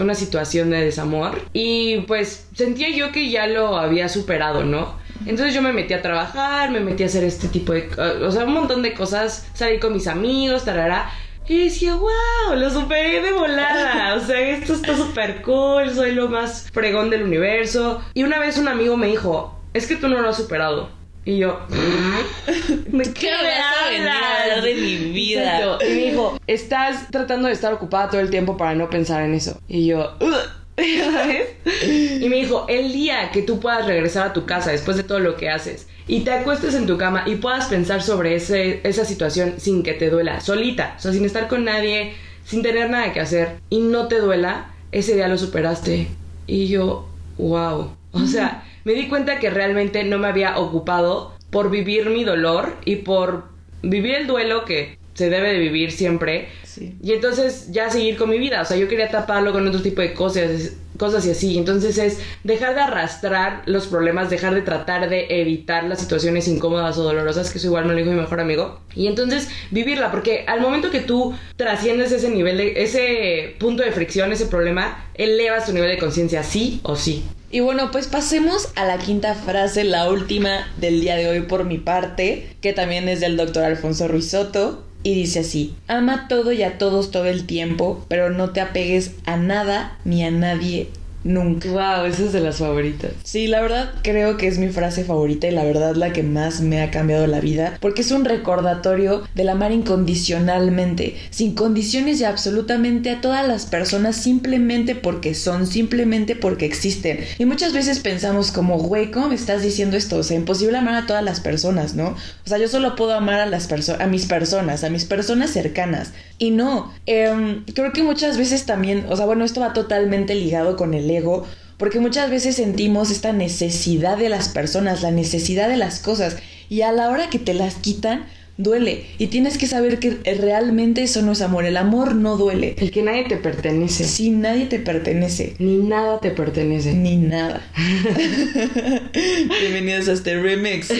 una 0.00 0.14
situación 0.14 0.70
de 0.70 0.84
desamor 0.84 1.40
y 1.52 1.98
pues 2.02 2.48
sentía 2.54 2.90
yo 2.90 3.12
que 3.12 3.30
ya 3.30 3.46
lo 3.46 3.78
había 3.78 4.08
superado, 4.08 4.64
¿no? 4.64 4.94
Entonces 5.24 5.54
yo 5.54 5.62
me 5.62 5.72
metí 5.72 5.94
a 5.94 6.02
trabajar, 6.02 6.70
me 6.70 6.80
metí 6.80 7.02
a 7.02 7.06
hacer 7.06 7.24
este 7.24 7.48
tipo 7.48 7.72
de... 7.72 7.88
O 8.22 8.30
sea, 8.30 8.44
un 8.44 8.52
montón 8.52 8.82
de 8.82 8.92
cosas, 8.92 9.48
salir 9.54 9.80
con 9.80 9.94
mis 9.94 10.06
amigos, 10.06 10.64
tarara. 10.64 11.10
Y 11.48 11.64
decía, 11.64 11.94
wow, 11.94 12.56
lo 12.56 12.70
superé 12.70 13.22
de 13.22 13.32
volada. 13.32 14.14
O 14.16 14.20
sea, 14.20 14.40
esto 14.40 14.74
está 14.74 14.96
súper 14.96 15.42
cool, 15.42 15.90
soy 15.90 16.12
lo 16.12 16.28
más 16.28 16.68
fregón 16.72 17.08
del 17.08 17.22
universo. 17.22 18.02
Y 18.14 18.24
una 18.24 18.38
vez 18.38 18.58
un 18.58 18.68
amigo 18.68 18.96
me 18.96 19.06
dijo, 19.06 19.58
es 19.72 19.86
que 19.86 19.96
tú 19.96 20.08
no 20.08 20.20
lo 20.20 20.28
has 20.28 20.36
superado. 20.36 20.95
Y 21.26 21.38
yo, 21.38 21.58
¿de 21.68 23.12
qué 23.12 23.26
me 23.26 23.48
vas 23.48 23.74
a 23.82 23.86
hablar 23.88 24.62
de 24.62 24.74
mi 24.76 24.96
vida? 25.10 25.58
Exacto. 25.58 25.84
Y 25.84 25.88
me 25.88 26.10
dijo, 26.10 26.38
estás 26.46 27.10
tratando 27.10 27.48
de 27.48 27.54
estar 27.54 27.72
ocupada 27.72 28.10
todo 28.10 28.20
el 28.20 28.30
tiempo 28.30 28.56
para 28.56 28.76
no 28.76 28.88
pensar 28.88 29.24
en 29.24 29.34
eso. 29.34 29.60
Y 29.66 29.86
yo. 29.86 30.16
¿sabes? 30.20 31.48
Y 31.84 32.28
me 32.28 32.36
dijo, 32.36 32.66
el 32.68 32.92
día 32.92 33.30
que 33.32 33.42
tú 33.42 33.58
puedas 33.58 33.86
regresar 33.86 34.28
a 34.28 34.32
tu 34.32 34.46
casa 34.46 34.70
después 34.70 34.96
de 34.96 35.02
todo 35.02 35.18
lo 35.18 35.36
que 35.36 35.50
haces 35.50 35.88
y 36.06 36.20
te 36.20 36.30
acuestes 36.30 36.74
en 36.74 36.86
tu 36.86 36.96
cama 36.96 37.24
y 37.26 37.34
puedas 37.36 37.66
pensar 37.66 38.02
sobre 38.02 38.36
ese, 38.36 38.80
esa 38.84 39.04
situación 39.04 39.54
sin 39.58 39.82
que 39.82 39.94
te 39.94 40.10
duela, 40.10 40.40
solita, 40.40 40.94
o 40.96 41.00
sea, 41.00 41.12
sin 41.12 41.24
estar 41.24 41.48
con 41.48 41.64
nadie, 41.64 42.14
sin 42.44 42.62
tener 42.62 42.88
nada 42.88 43.12
que 43.12 43.18
hacer 43.18 43.56
y 43.68 43.80
no 43.80 44.06
te 44.06 44.20
duela, 44.20 44.70
ese 44.92 45.16
día 45.16 45.26
lo 45.26 45.38
superaste. 45.38 46.06
Y 46.46 46.68
yo, 46.68 47.08
wow. 47.36 47.96
O 48.12 48.26
sea, 48.26 48.62
me 48.86 48.92
di 48.92 49.08
cuenta 49.08 49.40
que 49.40 49.50
realmente 49.50 50.04
no 50.04 50.16
me 50.16 50.28
había 50.28 50.56
ocupado 50.58 51.32
por 51.50 51.70
vivir 51.70 52.08
mi 52.08 52.22
dolor 52.22 52.76
y 52.84 52.96
por 52.96 53.46
vivir 53.82 54.14
el 54.14 54.28
duelo 54.28 54.64
que 54.64 54.96
se 55.14 55.28
debe 55.28 55.54
de 55.54 55.58
vivir 55.58 55.90
siempre. 55.90 56.50
Sí. 56.62 56.94
Y 57.02 57.12
entonces 57.12 57.72
ya 57.72 57.90
seguir 57.90 58.16
con 58.16 58.30
mi 58.30 58.38
vida. 58.38 58.62
O 58.62 58.64
sea, 58.64 58.76
yo 58.76 58.86
quería 58.86 59.10
taparlo 59.10 59.52
con 59.52 59.66
otro 59.66 59.82
tipo 59.82 60.02
de 60.02 60.14
cosas, 60.14 60.74
cosas 60.98 61.26
y 61.26 61.32
así. 61.32 61.58
Entonces 61.58 61.98
es 61.98 62.20
dejar 62.44 62.76
de 62.76 62.82
arrastrar 62.82 63.64
los 63.66 63.88
problemas, 63.88 64.30
dejar 64.30 64.54
de 64.54 64.62
tratar 64.62 65.10
de 65.10 65.26
evitar 65.30 65.82
las 65.82 66.00
situaciones 66.00 66.46
incómodas 66.46 66.96
o 66.96 67.02
dolorosas, 67.02 67.50
que 67.50 67.58
eso 67.58 67.66
igual 67.66 67.86
me 67.86 67.92
lo 67.92 67.98
dijo 67.98 68.12
mi 68.12 68.20
mejor 68.20 68.38
amigo. 68.38 68.82
Y 68.94 69.08
entonces 69.08 69.48
vivirla, 69.72 70.12
porque 70.12 70.44
al 70.46 70.60
momento 70.60 70.92
que 70.92 71.00
tú 71.00 71.34
trasciendes 71.56 72.12
ese 72.12 72.30
nivel 72.30 72.56
de, 72.56 72.84
ese 72.84 73.56
punto 73.58 73.82
de 73.82 73.90
fricción, 73.90 74.30
ese 74.30 74.46
problema, 74.46 75.08
elevas 75.14 75.66
tu 75.66 75.72
nivel 75.72 75.90
de 75.90 75.98
conciencia, 75.98 76.44
sí 76.44 76.78
o 76.84 76.94
sí. 76.94 77.24
Y 77.50 77.60
bueno, 77.60 77.90
pues 77.92 78.08
pasemos 78.08 78.68
a 78.74 78.84
la 78.84 78.98
quinta 78.98 79.34
frase, 79.34 79.84
la 79.84 80.10
última 80.10 80.66
del 80.78 81.00
día 81.00 81.16
de 81.16 81.28
hoy 81.28 81.42
por 81.42 81.64
mi 81.64 81.78
parte, 81.78 82.56
que 82.60 82.72
también 82.72 83.08
es 83.08 83.20
del 83.20 83.36
doctor 83.36 83.64
Alfonso 83.64 84.08
Ruizotto. 84.08 84.82
Y 85.02 85.14
dice 85.14 85.40
así, 85.40 85.76
ama 85.86 86.26
todo 86.26 86.50
y 86.50 86.64
a 86.64 86.78
todos 86.78 87.12
todo 87.12 87.26
el 87.26 87.46
tiempo, 87.46 88.04
pero 88.08 88.30
no 88.30 88.50
te 88.50 88.60
apegues 88.60 89.12
a 89.24 89.36
nada 89.36 89.96
ni 90.04 90.24
a 90.24 90.32
nadie 90.32 90.88
nunca. 91.26 91.68
Wow, 91.68 92.06
esa 92.06 92.24
es 92.24 92.32
de 92.32 92.40
las 92.40 92.56
favoritas. 92.56 93.12
Sí, 93.24 93.46
la 93.46 93.60
verdad 93.60 93.92
creo 94.02 94.36
que 94.36 94.46
es 94.46 94.58
mi 94.58 94.68
frase 94.68 95.04
favorita 95.04 95.46
y 95.46 95.50
la 95.50 95.64
verdad 95.64 95.94
la 95.94 96.12
que 96.12 96.22
más 96.22 96.60
me 96.60 96.82
ha 96.82 96.90
cambiado 96.90 97.26
la 97.26 97.40
vida, 97.40 97.78
porque 97.80 98.02
es 98.02 98.10
un 98.10 98.24
recordatorio 98.24 99.22
del 99.34 99.48
amar 99.48 99.72
incondicionalmente, 99.72 101.16
sin 101.30 101.54
condiciones 101.54 102.20
y 102.20 102.24
absolutamente 102.24 103.10
a 103.10 103.20
todas 103.20 103.46
las 103.46 103.66
personas 103.66 104.16
simplemente 104.16 104.94
porque 104.94 105.34
son, 105.34 105.66
simplemente 105.66 106.36
porque 106.36 106.66
existen. 106.66 107.20
Y 107.38 107.44
muchas 107.44 107.72
veces 107.72 108.00
pensamos 108.00 108.52
como, 108.52 108.78
güey, 108.78 109.10
¿cómo 109.10 109.28
me 109.28 109.34
estás 109.34 109.62
diciendo 109.62 109.96
esto? 109.96 110.16
O 110.16 110.22
sea, 110.22 110.36
imposible 110.36 110.78
amar 110.78 110.94
a 110.94 111.06
todas 111.06 111.24
las 111.24 111.40
personas, 111.40 111.94
¿no? 111.94 112.08
O 112.08 112.48
sea, 112.48 112.58
yo 112.58 112.68
solo 112.68 112.96
puedo 112.96 113.12
amar 113.12 113.40
a 113.40 113.46
las 113.46 113.66
personas, 113.66 114.00
a 114.00 114.06
mis 114.06 114.26
personas, 114.26 114.84
a 114.84 114.90
mis 114.90 115.04
personas 115.04 115.50
cercanas. 115.50 116.12
Y 116.38 116.50
no, 116.50 116.92
em, 117.06 117.64
creo 117.64 117.92
que 117.92 118.02
muchas 118.02 118.36
veces 118.36 118.66
también, 118.66 119.06
o 119.08 119.16
sea, 119.16 119.26
bueno, 119.26 119.44
esto 119.44 119.60
va 119.60 119.72
totalmente 119.72 120.34
ligado 120.34 120.76
con 120.76 120.92
el 120.92 121.10
ego, 121.10 121.46
porque 121.78 122.00
muchas 122.00 122.30
veces 122.30 122.56
sentimos 122.56 123.10
esta 123.10 123.32
necesidad 123.32 124.18
de 124.18 124.28
las 124.28 124.48
personas, 124.48 125.02
la 125.02 125.10
necesidad 125.10 125.68
de 125.68 125.76
las 125.76 126.00
cosas, 126.00 126.36
y 126.68 126.82
a 126.82 126.92
la 126.92 127.08
hora 127.10 127.30
que 127.30 127.38
te 127.38 127.54
las 127.54 127.76
quitan, 127.76 128.26
duele. 128.58 129.04
Y 129.18 129.26
tienes 129.28 129.58
que 129.58 129.66
saber 129.66 129.98
que 129.98 130.18
realmente 130.40 131.02
eso 131.02 131.22
no 131.22 131.32
es 131.32 131.42
amor, 131.42 131.64
el 131.66 131.76
amor 131.76 132.14
no 132.14 132.36
duele. 132.36 132.74
El 132.78 132.90
que 132.90 133.02
nadie 133.02 133.24
te 133.24 133.36
pertenece. 133.36 134.04
Si 134.04 134.30
nadie 134.30 134.66
te 134.66 134.78
pertenece, 134.78 135.54
Ni 135.58 135.76
nada 135.76 136.20
te 136.20 136.30
pertenece. 136.30 136.94
ni 136.94 137.16
nada. 137.16 137.60
Bienvenidos 139.60 140.08
a 140.08 140.12
este 140.12 140.40
remix. 140.40 140.88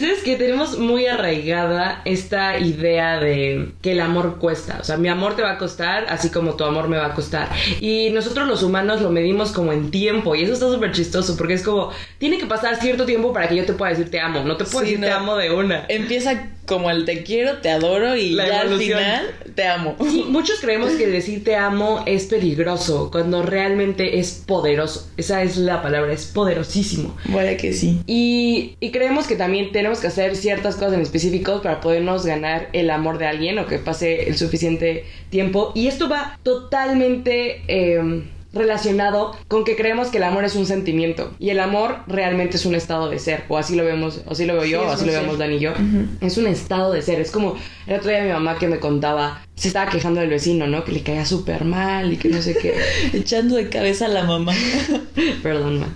¿Sabes 0.00 0.22
que 0.24 0.36
Tenemos 0.36 0.78
muy 0.78 1.06
arraigada 1.06 2.00
esta 2.04 2.58
idea 2.58 3.20
de 3.20 3.72
que 3.82 3.92
el 3.92 4.00
amor 4.00 4.38
cuesta. 4.38 4.78
O 4.80 4.84
sea, 4.84 4.96
mi 4.96 5.08
amor 5.08 5.36
te 5.36 5.42
va 5.42 5.52
a 5.52 5.58
costar, 5.58 6.06
así 6.08 6.30
como 6.30 6.54
tu 6.54 6.64
amor 6.64 6.88
me 6.88 6.96
va 6.96 7.06
a 7.06 7.14
costar. 7.14 7.48
Y 7.80 8.10
nosotros 8.10 8.48
los 8.48 8.62
humanos 8.62 9.00
lo 9.00 9.10
medimos 9.10 9.52
como 9.52 9.72
en 9.72 9.90
tiempo. 9.90 10.34
Y 10.34 10.42
eso 10.42 10.52
está 10.54 10.70
súper 10.70 10.92
chistoso, 10.92 11.36
porque 11.36 11.54
es 11.54 11.62
como, 11.62 11.90
tiene 12.18 12.38
que 12.38 12.46
pasar 12.46 12.80
cierto 12.80 13.04
tiempo 13.06 13.32
para 13.32 13.48
que 13.48 13.56
yo 13.56 13.64
te 13.64 13.72
pueda 13.74 13.90
decir 13.90 14.10
te 14.10 14.20
amo. 14.20 14.42
No 14.44 14.56
te 14.56 14.64
puedo 14.64 14.84
Sí, 14.84 14.92
decir 14.92 15.00
te 15.04 15.10
amo 15.10 15.36
de 15.36 15.43
una. 15.50 15.84
Empieza 15.88 16.50
como 16.66 16.90
el 16.90 17.04
te 17.04 17.22
quiero, 17.22 17.58
te 17.58 17.70
adoro 17.70 18.16
y 18.16 18.30
La 18.30 18.48
ya 18.48 18.60
al 18.62 18.78
final 18.78 19.30
te 19.54 19.66
amo. 19.66 19.96
Sí, 20.00 20.24
muchos 20.28 20.60
creemos 20.60 20.92
que 20.92 21.06
decir 21.06 21.44
te 21.44 21.56
amo 21.56 22.02
es 22.06 22.24
peligroso, 22.24 23.10
cuando 23.10 23.42
realmente 23.42 24.18
es 24.18 24.42
poderoso. 24.46 25.08
Esa 25.16 25.42
es 25.42 25.56
la 25.56 25.82
palabra, 25.82 26.12
es 26.12 26.26
poderosísimo. 26.26 27.16
Vaya 27.26 27.56
que 27.56 27.72
sí. 27.72 28.00
Y, 28.06 28.76
y 28.80 28.90
creemos 28.90 29.26
que 29.26 29.36
también 29.36 29.72
tenemos 29.72 30.00
que 30.00 30.06
hacer 30.06 30.36
ciertas 30.36 30.76
cosas 30.76 30.94
en 30.94 31.00
específicos 31.00 31.60
para 31.62 31.80
podernos 31.80 32.24
ganar 32.24 32.68
el 32.72 32.90
amor 32.90 33.18
de 33.18 33.26
alguien 33.26 33.58
o 33.58 33.66
que 33.66 33.78
pase 33.78 34.28
el 34.28 34.36
suficiente 34.36 35.04
tiempo. 35.30 35.72
Y 35.74 35.86
esto 35.88 36.08
va 36.08 36.38
totalmente 36.42 37.62
eh, 37.68 38.24
relacionado 38.54 39.36
con 39.48 39.64
que 39.64 39.76
creemos 39.76 40.08
que 40.08 40.18
el 40.18 40.22
amor 40.24 40.44
es 40.44 40.54
un 40.54 40.66
sentimiento 40.66 41.34
y 41.38 41.50
el 41.50 41.60
amor 41.60 41.98
realmente 42.06 42.56
es 42.56 42.66
un 42.66 42.74
estado 42.74 43.10
de 43.10 43.18
ser. 43.18 43.44
O 43.48 43.58
así 43.58 43.74
lo 43.76 43.84
vemos, 43.84 44.22
o 44.26 44.32
así 44.32 44.46
lo 44.46 44.54
veo 44.54 44.64
yo, 44.64 44.80
Sí, 44.82 44.86
o 44.88 44.90
así 44.92 45.06
lo 45.06 45.12
ser. 45.12 45.20
vemos 45.22 45.38
Dani 45.38 45.56
y 45.56 45.60
yo. 45.60 45.72
Es 46.20 46.38
un 46.38 46.46
estado 46.46 46.92
de 46.92 47.02
ser. 47.02 47.20
Es 47.20 47.30
como 47.30 47.56
el 47.86 47.94
otro 47.98 48.10
día 48.10 48.22
mi 48.22 48.30
mamá 48.30 48.58
que 48.58 48.68
me 48.68 48.78
contaba, 48.78 49.42
se 49.56 49.68
estaba 49.68 49.90
quejando 49.90 50.20
del 50.20 50.30
vecino, 50.30 50.66
¿no? 50.66 50.84
Que 50.84 50.92
le 50.92 51.02
caía 51.02 51.24
súper 51.26 51.64
mal 51.64 52.12
y 52.12 52.16
que 52.16 52.28
no 52.28 52.40
sé 52.40 52.56
qué. 52.56 52.74
Echando 53.12 53.56
de 53.56 53.68
cabeza 53.68 54.06
a 54.06 54.08
la 54.08 54.24
mamá. 54.24 54.52
Perdón, 55.42 55.80
ma. 55.80 55.88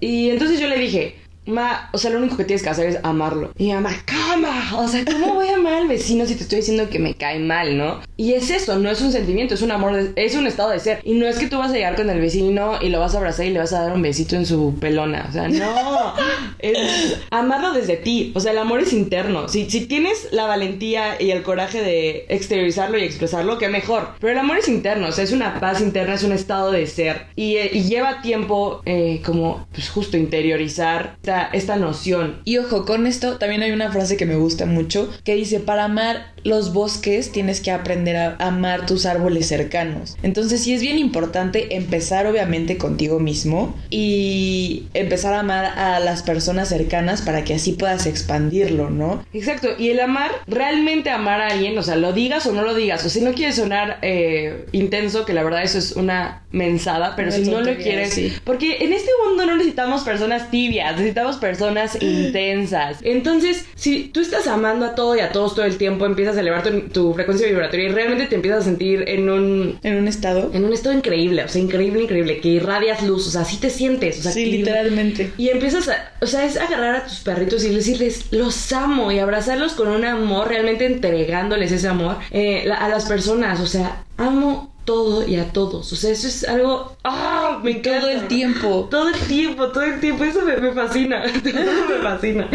Y 0.00 0.30
entonces 0.30 0.60
yo 0.60 0.68
le 0.68 0.78
dije, 0.78 1.16
ma, 1.46 1.88
o 1.92 1.98
sea, 1.98 2.10
lo 2.10 2.18
único 2.18 2.36
que 2.36 2.44
tienes 2.44 2.62
que 2.62 2.70
hacer 2.70 2.88
es 2.88 2.98
amarlo. 3.02 3.52
Y 3.58 3.66
mi 3.66 3.72
mamá, 3.74 3.90
¿cómo? 4.06 4.48
O 4.82 4.88
sea, 4.88 5.04
¿cómo 5.04 5.34
voy 5.34 5.48
a 5.48 5.54
amar 5.54 5.74
al 5.74 5.88
vecino 5.88 6.26
si 6.26 6.34
te 6.34 6.42
estoy 6.42 6.58
diciendo 6.58 6.88
que 6.90 6.98
me 6.98 7.14
cae 7.14 7.38
mal, 7.38 7.76
no? 7.76 8.00
Y 8.16 8.32
es 8.34 8.50
eso, 8.50 8.78
no 8.78 8.90
es 8.90 9.00
un 9.00 9.12
sentimiento, 9.12 9.54
es 9.54 9.62
un 9.62 9.70
amor, 9.72 9.94
de- 9.94 10.12
es 10.24 10.34
un 10.34 10.46
estado 10.46 10.70
de 10.70 10.80
ser. 10.80 11.00
Y 11.04 11.14
no 11.14 11.26
es 11.26 11.38
que 11.38 11.46
tú 11.48 11.58
vas 11.58 11.70
a 11.70 11.74
llegar 11.74 11.96
con 11.96 12.08
el 12.10 12.20
vecino 12.20 12.78
y 12.80 12.88
lo 12.88 13.00
vas 13.00 13.14
a 13.14 13.18
abrazar 13.18 13.46
y 13.46 13.50
le 13.50 13.58
vas 13.58 13.72
a 13.72 13.82
dar 13.82 13.92
un 13.92 14.02
besito 14.02 14.36
en 14.36 14.46
su 14.46 14.76
pelona. 14.80 15.26
O 15.28 15.32
sea, 15.32 15.48
no. 15.48 16.14
Es 16.58 17.18
amarlo 17.30 17.72
desde 17.72 17.96
ti. 17.96 18.32
O 18.34 18.40
sea, 18.40 18.52
el 18.52 18.58
amor 18.58 18.80
es 18.80 18.92
interno. 18.92 19.48
Si, 19.48 19.68
si 19.68 19.86
tienes 19.86 20.28
la 20.32 20.46
valentía 20.46 21.20
y 21.20 21.30
el 21.30 21.42
coraje 21.42 21.82
de 21.82 22.26
exteriorizarlo 22.28 22.96
y 22.98 23.02
expresarlo, 23.02 23.58
qué 23.58 23.68
mejor. 23.68 24.08
Pero 24.20 24.32
el 24.32 24.38
amor 24.38 24.58
es 24.58 24.68
interno, 24.68 25.08
o 25.08 25.12
sea, 25.12 25.24
es 25.24 25.32
una 25.32 25.60
paz 25.60 25.80
interna, 25.80 26.14
es 26.14 26.22
un 26.22 26.32
estado 26.32 26.70
de 26.70 26.86
ser. 26.86 27.26
Y, 27.36 27.56
eh, 27.56 27.70
y 27.72 27.82
lleva 27.84 28.22
tiempo 28.22 28.80
eh, 28.86 29.20
como, 29.24 29.66
pues 29.72 29.90
justo, 29.90 30.16
interiorizar 30.16 31.16
esta, 31.34 31.48
esta 31.52 31.76
noción. 31.76 32.40
Y 32.44 32.58
ojo, 32.58 32.84
con 32.84 33.06
esto 33.06 33.38
también 33.38 33.62
hay 33.62 33.72
una 33.72 33.90
frase 33.90 34.16
que 34.16 34.26
me 34.26 34.36
gusta 34.36 34.66
mucho 34.66 35.10
que 35.24 35.34
dice, 35.34 35.60
para 35.60 35.84
amar 35.84 36.34
los 36.44 36.74
bosques 36.74 37.32
tienes 37.32 37.60
que 37.60 37.70
aprender 37.70 38.16
a 38.16 38.36
amar 38.38 38.86
tus 38.86 39.06
árboles 39.06 39.48
cercanos. 39.48 40.16
Entonces 40.22 40.62
sí 40.62 40.74
es 40.74 40.82
bien 40.82 40.98
importante 40.98 41.74
empezar 41.74 42.26
obviamente 42.26 42.76
contigo 42.76 43.18
mismo 43.18 43.74
y 43.90 44.86
empezar 44.92 45.32
a 45.32 45.40
amar 45.40 45.64
a 45.64 46.00
las 46.00 46.22
personas 46.22 46.68
cercanas 46.68 47.22
para 47.22 47.44
que 47.44 47.54
así 47.54 47.72
puedas 47.72 48.06
expandirlo, 48.06 48.90
¿no? 48.90 49.24
Exacto, 49.32 49.68
y 49.78 49.88
el 49.88 50.00
amar, 50.00 50.30
realmente 50.46 51.10
amar 51.10 51.40
a 51.40 51.48
alguien, 51.48 51.76
o 51.78 51.82
sea, 51.82 51.96
lo 51.96 52.12
digas 52.12 52.46
o 52.46 52.52
no 52.52 52.62
lo 52.62 52.74
digas, 52.74 53.04
o 53.06 53.08
si 53.08 53.22
no 53.22 53.32
quieres 53.32 53.56
sonar 53.56 53.98
eh, 54.02 54.66
intenso, 54.72 55.24
que 55.24 55.32
la 55.32 55.42
verdad 55.42 55.62
eso 55.62 55.78
es 55.78 55.92
una 55.92 56.42
mensada, 56.50 57.16
pero 57.16 57.32
si 57.32 57.42
no 57.42 57.62
lo 57.62 57.74
quieres, 57.76 58.12
sí. 58.12 58.32
porque 58.44 58.84
en 58.84 58.92
este 58.92 59.10
mundo 59.26 59.46
no 59.46 59.56
necesitamos 59.56 60.02
personas 60.02 60.50
tibias, 60.50 60.92
necesitamos 60.92 61.23
personas 61.36 61.96
intensas. 62.02 62.98
Entonces, 63.02 63.66
si 63.74 64.04
tú 64.04 64.20
estás 64.20 64.46
amando 64.46 64.86
a 64.86 64.94
todo 64.94 65.16
y 65.16 65.20
a 65.20 65.32
todos 65.32 65.54
todo 65.54 65.64
el 65.64 65.76
tiempo, 65.76 66.06
empiezas 66.06 66.36
a 66.36 66.40
elevar 66.40 66.62
tu, 66.62 66.80
tu 66.88 67.14
frecuencia 67.14 67.46
vibratoria 67.46 67.86
y 67.88 67.92
realmente 67.92 68.26
te 68.26 68.34
empiezas 68.36 68.60
a 68.60 68.64
sentir 68.64 69.04
en 69.08 69.28
un 69.30 69.78
En 69.82 69.96
un 69.96 70.08
estado. 70.08 70.50
en 70.52 70.64
un 70.64 70.72
estado 70.72 70.94
increíble, 70.94 71.44
o 71.44 71.48
sea, 71.48 71.60
increíble, 71.62 72.02
increíble, 72.02 72.40
que 72.40 72.48
irradias 72.48 73.02
luz, 73.02 73.26
o 73.26 73.30
sea, 73.30 73.42
así 73.42 73.56
te 73.58 73.70
sientes, 73.70 74.18
o 74.20 74.22
sea, 74.22 74.32
sí, 74.32 74.44
que- 74.44 74.50
literalmente. 74.58 75.32
y 75.38 75.48
empiezas 75.48 75.88
a, 75.88 76.12
o 76.20 76.26
sea, 76.26 76.44
es 76.44 76.56
agarrar 76.56 76.96
a 76.96 77.04
tus 77.04 77.20
perritos 77.20 77.64
y 77.64 77.68
decirles, 77.74 78.26
los 78.30 78.72
amo 78.72 79.10
y 79.12 79.18
abrazarlos 79.18 79.72
con 79.72 79.88
un 79.88 80.04
amor, 80.04 80.48
realmente 80.48 80.86
entregándoles 80.86 81.72
ese 81.72 81.88
amor 81.88 82.16
eh, 82.30 82.62
la- 82.66 82.76
a 82.76 82.88
las 82.88 83.06
personas, 83.06 83.60
o 83.60 83.66
sea, 83.66 84.04
amo 84.16 84.73
todo 84.84 85.26
y 85.26 85.36
a 85.36 85.52
todos, 85.52 85.92
o 85.92 85.96
sea, 85.96 86.10
eso 86.10 86.26
es 86.26 86.44
algo, 86.44 86.96
¡ah! 87.04 87.60
Me 87.62 87.72
encanta. 87.72 88.00
Todo 88.00 88.10
el 88.10 88.28
tiempo. 88.28 88.88
Todo 88.90 89.08
el 89.08 89.18
tiempo, 89.20 89.68
todo 89.68 89.84
el 89.84 90.00
tiempo, 90.00 90.24
eso 90.24 90.42
me, 90.42 90.56
me 90.56 90.72
fascina, 90.72 91.22
todo 91.42 91.88
me 91.88 92.02
fascina. 92.02 92.48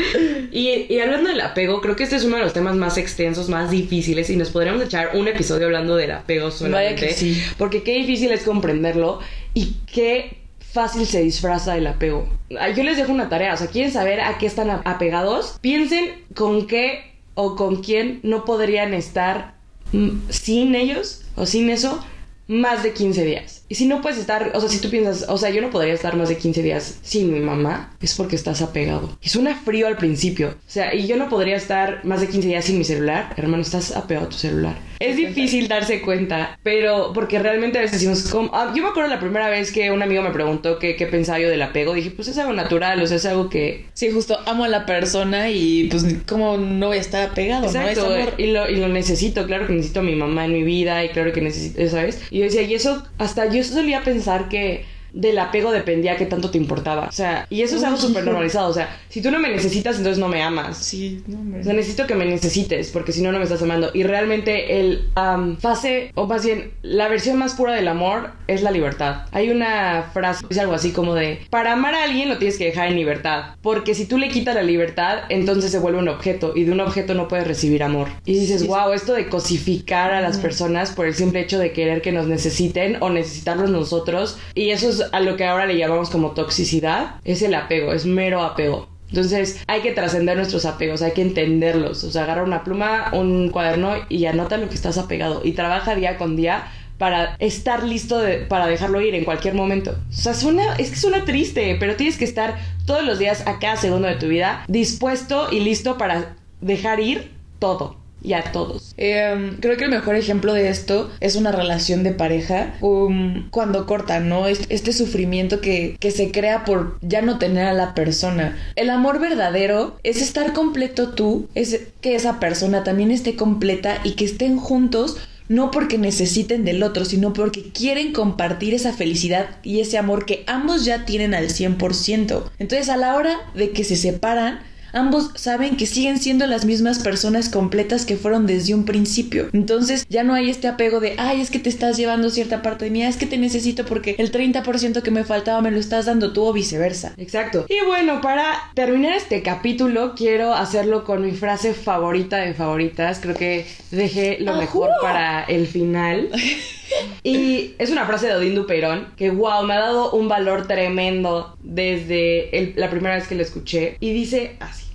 Y, 0.51 0.85
y 0.93 0.99
hablando 0.99 1.29
del 1.29 1.41
apego, 1.41 1.81
creo 1.81 1.95
que 1.95 2.03
este 2.03 2.15
es 2.15 2.25
uno 2.25 2.37
de 2.37 2.43
los 2.43 2.53
temas 2.53 2.75
más 2.75 2.97
extensos, 2.97 3.49
más 3.49 3.71
difíciles 3.71 4.29
y 4.29 4.35
nos 4.35 4.49
podríamos 4.49 4.83
echar 4.83 5.11
un 5.15 5.27
episodio 5.27 5.65
hablando 5.65 5.95
del 5.95 6.11
apego 6.11 6.51
solamente. 6.51 6.93
Vaya 6.93 7.07
que 7.07 7.13
sí. 7.13 7.41
Porque 7.57 7.83
qué 7.83 7.93
difícil 7.95 8.31
es 8.31 8.43
comprenderlo 8.43 9.19
y 9.53 9.75
qué 9.91 10.39
fácil 10.71 11.05
se 11.05 11.21
disfraza 11.21 11.77
el 11.77 11.87
apego. 11.87 12.29
Yo 12.49 12.83
les 12.83 12.97
dejo 12.97 13.11
una 13.11 13.29
tarea, 13.29 13.53
o 13.53 13.57
sea, 13.57 13.67
quieren 13.67 13.91
saber 13.91 14.21
a 14.21 14.37
qué 14.37 14.45
están 14.45 14.69
apegados, 14.69 15.57
piensen 15.61 16.23
con 16.35 16.67
qué 16.67 17.13
o 17.33 17.55
con 17.55 17.81
quién 17.81 18.19
no 18.23 18.45
podrían 18.45 18.93
estar 18.93 19.55
mm, 19.91 20.09
sin 20.29 20.75
ellos 20.75 21.23
o 21.35 21.45
sin 21.45 21.69
eso 21.69 22.03
más 22.49 22.81
de 22.81 22.93
15 22.93 23.23
días. 23.23 23.63
Y 23.69 23.75
si 23.75 23.85
no 23.85 24.01
puedes 24.01 24.17
estar, 24.17 24.51
o 24.55 24.59
sea, 24.59 24.69
si 24.69 24.79
tú 24.79 24.89
piensas, 24.89 25.29
o 25.29 25.37
sea, 25.37 25.51
yo 25.51 25.61
no 25.61 25.69
podría 25.69 25.93
estar 25.93 26.17
más 26.17 26.29
de 26.29 26.37
15 26.37 26.63
días 26.63 26.97
sin 27.03 27.31
mi 27.31 27.39
mamá, 27.39 27.95
es 28.01 28.15
porque 28.15 28.35
estás 28.35 28.63
apegado. 28.63 29.17
Y 29.21 29.29
suena 29.29 29.55
frío 29.55 29.85
al 29.85 29.97
principio. 29.97 30.49
O 30.49 30.71
sea, 30.71 30.95
y 30.95 31.05
yo 31.05 31.15
no 31.15 31.29
podría 31.29 31.55
estar 31.55 32.03
más 32.03 32.21
de 32.21 32.27
15 32.27 32.47
días 32.47 32.65
sin 32.65 32.79
mi 32.79 32.83
celular. 32.83 33.33
Hermano, 33.37 33.61
estás 33.61 33.95
apegado 33.95 34.25
a 34.25 34.29
tu 34.29 34.37
celular. 34.37 34.75
Es 34.99 35.15
difícil 35.15 35.67
darse 35.67 36.01
cuenta, 36.01 36.59
pero 36.63 37.13
porque 37.13 37.39
realmente 37.39 37.77
a 37.77 37.81
veces 37.81 38.01
decimos, 38.01 38.23
como, 38.29 38.49
ah, 38.53 38.73
yo 38.75 38.83
me 38.83 38.89
acuerdo 38.89 39.09
la 39.09 39.19
primera 39.19 39.47
vez 39.47 39.71
que 39.71 39.91
un 39.91 40.01
amigo 40.01 40.21
me 40.23 40.31
preguntó 40.31 40.77
qué, 40.77 40.97
qué 40.97 41.05
pensaba 41.05 41.39
yo 41.39 41.49
del 41.49 41.61
apego, 41.61 41.93
dije, 41.93 42.11
pues 42.11 42.27
es 42.27 42.37
algo 42.37 42.51
natural, 42.51 43.01
o 43.01 43.07
sea, 43.07 43.15
es 43.15 43.25
algo 43.25 43.49
que... 43.49 43.85
Sí, 43.93 44.11
justo 44.11 44.37
amo 44.45 44.65
a 44.65 44.67
la 44.67 44.85
persona 44.85 45.49
y 45.51 45.87
pues 45.89 46.05
como 46.27 46.57
no 46.57 46.87
voy 46.87 46.97
a 46.97 47.01
estar 47.01 47.29
apegado, 47.29 47.67
Exacto, 47.67 48.09
¿no? 48.09 48.15
Es 48.15 48.23
amor. 48.23 48.33
y 48.37 48.47
lo, 48.47 48.69
y 48.69 48.75
lo 48.75 48.89
necesito, 48.89 49.45
claro 49.45 49.67
que 49.67 49.73
necesito 49.73 50.01
a 50.01 50.03
mi 50.03 50.15
mamá 50.15 50.45
en 50.45 50.53
mi 50.53 50.63
vida 50.63 51.05
y 51.05 51.09
claro 51.09 51.31
que 51.31 51.41
necesito, 51.41 51.87
¿sabes? 51.87 52.21
Y 52.29 52.38
yo 52.39 52.45
decía, 52.45 52.63
y 52.63 52.73
eso, 52.73 53.03
hasta 53.17 53.45
yo 53.47 53.63
solía 53.63 54.03
pensar 54.03 54.49
que 54.49 54.85
del 55.13 55.37
apego 55.39 55.71
dependía 55.71 56.17
qué 56.17 56.25
tanto 56.25 56.49
te 56.49 56.57
importaba, 56.57 57.07
o 57.07 57.11
sea, 57.11 57.47
y 57.49 57.61
eso 57.61 57.77
es 57.77 57.83
algo 57.83 57.97
súper 57.97 58.23
normalizado, 58.23 58.69
o 58.69 58.73
sea, 58.73 58.99
si 59.09 59.21
tú 59.21 59.31
no 59.31 59.39
me 59.39 59.49
necesitas, 59.49 59.97
entonces 59.97 60.19
no 60.19 60.27
me 60.27 60.41
amas. 60.41 60.77
Sí, 60.77 61.23
no, 61.27 61.39
hombre. 61.39 61.61
O 61.61 61.63
sea, 61.63 61.73
necesito 61.73 62.07
que 62.07 62.15
me 62.15 62.25
necesites, 62.25 62.91
porque 62.91 63.11
si 63.11 63.21
no, 63.21 63.31
no 63.31 63.37
me 63.37 63.43
estás 63.43 63.61
amando. 63.61 63.91
Y 63.93 64.03
realmente 64.03 64.79
el 64.79 65.09
am, 65.15 65.57
fase, 65.57 66.11
o 66.15 66.27
más 66.27 66.45
bien, 66.45 66.71
la 66.81 67.07
versión 67.07 67.37
más 67.37 67.53
pura 67.55 67.73
del 67.73 67.87
amor 67.87 68.31
es 68.47 68.61
la 68.61 68.71
libertad. 68.71 69.27
Hay 69.31 69.49
una 69.49 70.09
frase, 70.13 70.45
es 70.49 70.57
algo 70.57 70.73
así 70.73 70.91
como 70.91 71.15
de, 71.15 71.39
para 71.49 71.73
amar 71.73 71.95
a 71.95 72.03
alguien 72.03 72.29
lo 72.29 72.37
tienes 72.37 72.57
que 72.57 72.65
dejar 72.65 72.87
en 72.89 72.95
libertad, 72.95 73.55
porque 73.61 73.95
si 73.95 74.05
tú 74.05 74.17
le 74.17 74.29
quitas 74.29 74.55
la 74.55 74.63
libertad, 74.63 75.19
entonces 75.29 75.71
se 75.71 75.79
vuelve 75.79 75.99
un 75.99 76.09
objeto, 76.09 76.53
y 76.55 76.63
de 76.63 76.71
un 76.71 76.79
objeto 76.79 77.13
no 77.13 77.27
puedes 77.27 77.47
recibir 77.47 77.83
amor. 77.83 78.09
Y 78.25 78.33
dices, 78.39 78.67
wow, 78.67 78.93
esto 78.93 79.13
de 79.13 79.29
cosificar 79.29 80.11
a 80.11 80.21
las 80.21 80.37
personas 80.37 80.91
por 80.91 81.05
el 81.05 81.15
simple 81.15 81.41
hecho 81.41 81.59
de 81.59 81.71
querer 81.71 82.01
que 82.01 82.11
nos 82.11 82.27
necesiten 82.27 82.97
o 82.99 83.09
necesitarlos 83.09 83.69
nosotros, 83.69 84.37
y 84.53 84.69
eso 84.69 84.89
es 84.89 84.98
a 85.11 85.19
lo 85.19 85.35
que 85.37 85.45
ahora 85.45 85.65
le 85.65 85.77
llamamos 85.77 86.09
como 86.09 86.31
toxicidad, 86.31 87.15
es 87.23 87.41
el 87.41 87.53
apego, 87.55 87.93
es 87.93 88.05
mero 88.05 88.41
apego. 88.43 88.87
Entonces 89.09 89.63
hay 89.67 89.81
que 89.81 89.91
trascender 89.91 90.37
nuestros 90.37 90.65
apegos, 90.65 91.01
hay 91.01 91.13
que 91.13 91.21
entenderlos. 91.23 92.03
O 92.03 92.11
sea, 92.11 92.23
agarra 92.23 92.43
una 92.43 92.63
pluma, 92.63 93.09
un 93.13 93.49
cuaderno 93.49 93.93
y 94.07 94.25
anota 94.25 94.57
lo 94.57 94.69
que 94.69 94.75
estás 94.75 94.97
apegado. 94.99 95.41
Y 95.43 95.53
trabaja 95.53 95.95
día 95.95 96.17
con 96.17 96.35
día 96.35 96.67
para 96.99 97.35
estar 97.39 97.83
listo 97.83 98.19
de- 98.19 98.39
para 98.39 98.67
dejarlo 98.67 99.01
ir 99.01 99.15
en 99.15 99.23
cualquier 99.23 99.55
momento. 99.55 99.95
O 100.09 100.13
sea, 100.13 100.33
suena, 100.33 100.75
es 100.75 100.89
que 100.91 100.97
suena 100.97 101.25
triste, 101.25 101.77
pero 101.79 101.95
tienes 101.95 102.17
que 102.17 102.25
estar 102.25 102.57
todos 102.85 103.03
los 103.03 103.17
días 103.17 103.47
a 103.47 103.57
cada 103.57 103.77
segundo 103.77 104.07
de 104.07 104.15
tu 104.15 104.27
vida 104.27 104.63
dispuesto 104.67 105.47
y 105.51 105.61
listo 105.61 105.97
para 105.97 106.35
dejar 106.61 106.99
ir 106.99 107.31
todo 107.57 107.95
y 108.21 108.33
a 108.33 108.51
todos. 108.51 108.93
Eh, 108.97 109.57
creo 109.59 109.77
que 109.77 109.85
el 109.85 109.91
mejor 109.91 110.15
ejemplo 110.15 110.53
de 110.53 110.69
esto 110.69 111.09
es 111.19 111.35
una 111.35 111.51
relación 111.51 112.03
de 112.03 112.11
pareja 112.11 112.75
um, 112.81 113.49
cuando 113.49 113.85
cortan, 113.85 114.29
¿no? 114.29 114.47
Este, 114.47 114.73
este 114.73 114.93
sufrimiento 114.93 115.61
que, 115.61 115.95
que 115.99 116.11
se 116.11 116.31
crea 116.31 116.65
por 116.65 116.97
ya 117.01 117.21
no 117.21 117.39
tener 117.39 117.65
a 117.65 117.73
la 117.73 117.93
persona. 117.93 118.57
El 118.75 118.89
amor 118.89 119.19
verdadero 119.19 119.97
es 120.03 120.21
estar 120.21 120.53
completo 120.53 121.09
tú, 121.09 121.47
es 121.55 121.81
que 122.01 122.15
esa 122.15 122.39
persona 122.39 122.83
también 122.83 123.11
esté 123.11 123.35
completa 123.35 123.99
y 124.03 124.11
que 124.11 124.25
estén 124.25 124.57
juntos. 124.57 125.17
No 125.47 125.71
porque 125.71 125.97
necesiten 125.97 126.63
del 126.63 126.83
otro, 126.83 127.05
sino 127.05 127.33
porque 127.33 127.71
quieren 127.71 128.13
compartir 128.13 128.75
esa 128.75 128.93
felicidad 128.93 129.47
y 129.63 129.79
ese 129.79 129.97
amor 129.97 130.27
que 130.27 130.43
ambos 130.45 130.85
ya 130.85 131.05
tienen 131.05 131.33
al 131.33 131.47
100%. 131.47 132.43
Entonces 132.59 132.87
a 132.87 132.97
la 132.97 133.15
hora 133.15 133.35
de 133.55 133.71
que 133.71 133.83
se 133.83 133.95
separan, 133.95 134.59
Ambos 134.93 135.31
saben 135.35 135.77
que 135.77 135.85
siguen 135.85 136.19
siendo 136.19 136.47
las 136.47 136.65
mismas 136.65 136.99
personas 136.99 137.49
completas 137.49 138.05
que 138.05 138.17
fueron 138.17 138.45
desde 138.47 138.73
un 138.73 138.85
principio. 138.85 139.49
Entonces 139.53 140.05
ya 140.09 140.23
no 140.23 140.33
hay 140.33 140.49
este 140.49 140.67
apego 140.67 140.99
de, 140.99 141.15
ay, 141.17 141.41
es 141.41 141.49
que 141.51 141.59
te 141.59 141.69
estás 141.69 141.97
llevando 141.97 142.29
cierta 142.29 142.61
parte 142.61 142.85
de 142.85 142.91
mí, 142.91 143.03
"Ah, 143.03 143.09
es 143.09 143.17
que 143.17 143.25
te 143.25 143.37
necesito 143.37 143.85
porque 143.85 144.15
el 144.17 144.31
30% 144.31 145.03
que 145.03 145.11
me 145.11 145.23
faltaba 145.23 145.61
me 145.61 145.71
lo 145.71 145.79
estás 145.79 146.05
dando 146.05 146.33
tú 146.33 146.43
o 146.45 146.53
viceversa. 146.53 147.13
Exacto. 147.17 147.65
Y 147.69 147.85
bueno, 147.85 148.21
para 148.21 148.71
terminar 148.73 149.13
este 149.13 149.41
capítulo, 149.41 150.13
quiero 150.15 150.53
hacerlo 150.53 151.03
con 151.03 151.21
mi 151.25 151.31
frase 151.31 151.73
favorita 151.73 152.37
de 152.37 152.53
favoritas. 152.53 153.19
Creo 153.21 153.35
que 153.35 153.65
dejé 153.91 154.37
lo 154.39 154.55
mejor 154.55 154.89
para 155.01 155.43
el 155.43 155.67
final. 155.67 156.29
Y 157.23 157.75
es 157.77 157.91
una 157.91 158.05
frase 158.05 158.27
de 158.27 158.35
Odín 158.35 158.55
Dupeirón 158.55 159.13
que, 159.17 159.29
wow, 159.31 159.63
me 159.63 159.73
ha 159.73 159.79
dado 159.79 160.11
un 160.11 160.27
valor 160.27 160.67
tremendo 160.67 161.55
desde 161.61 162.57
el- 162.57 162.73
la 162.75 162.89
primera 162.89 163.15
vez 163.15 163.27
que 163.27 163.35
la 163.35 163.43
escuché. 163.43 163.97
Y 163.99 164.11
dice 164.13 164.55
así: 164.59 164.85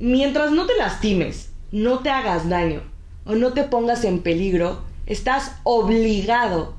Mientras 0.00 0.50
no 0.50 0.66
te 0.66 0.76
lastimes, 0.76 1.52
no 1.72 2.00
te 2.00 2.10
hagas 2.10 2.48
daño 2.48 2.82
o 3.26 3.34
no 3.34 3.52
te 3.52 3.62
pongas 3.64 4.04
en 4.04 4.20
peligro, 4.20 4.82
estás 5.06 5.52
obligado 5.62 6.74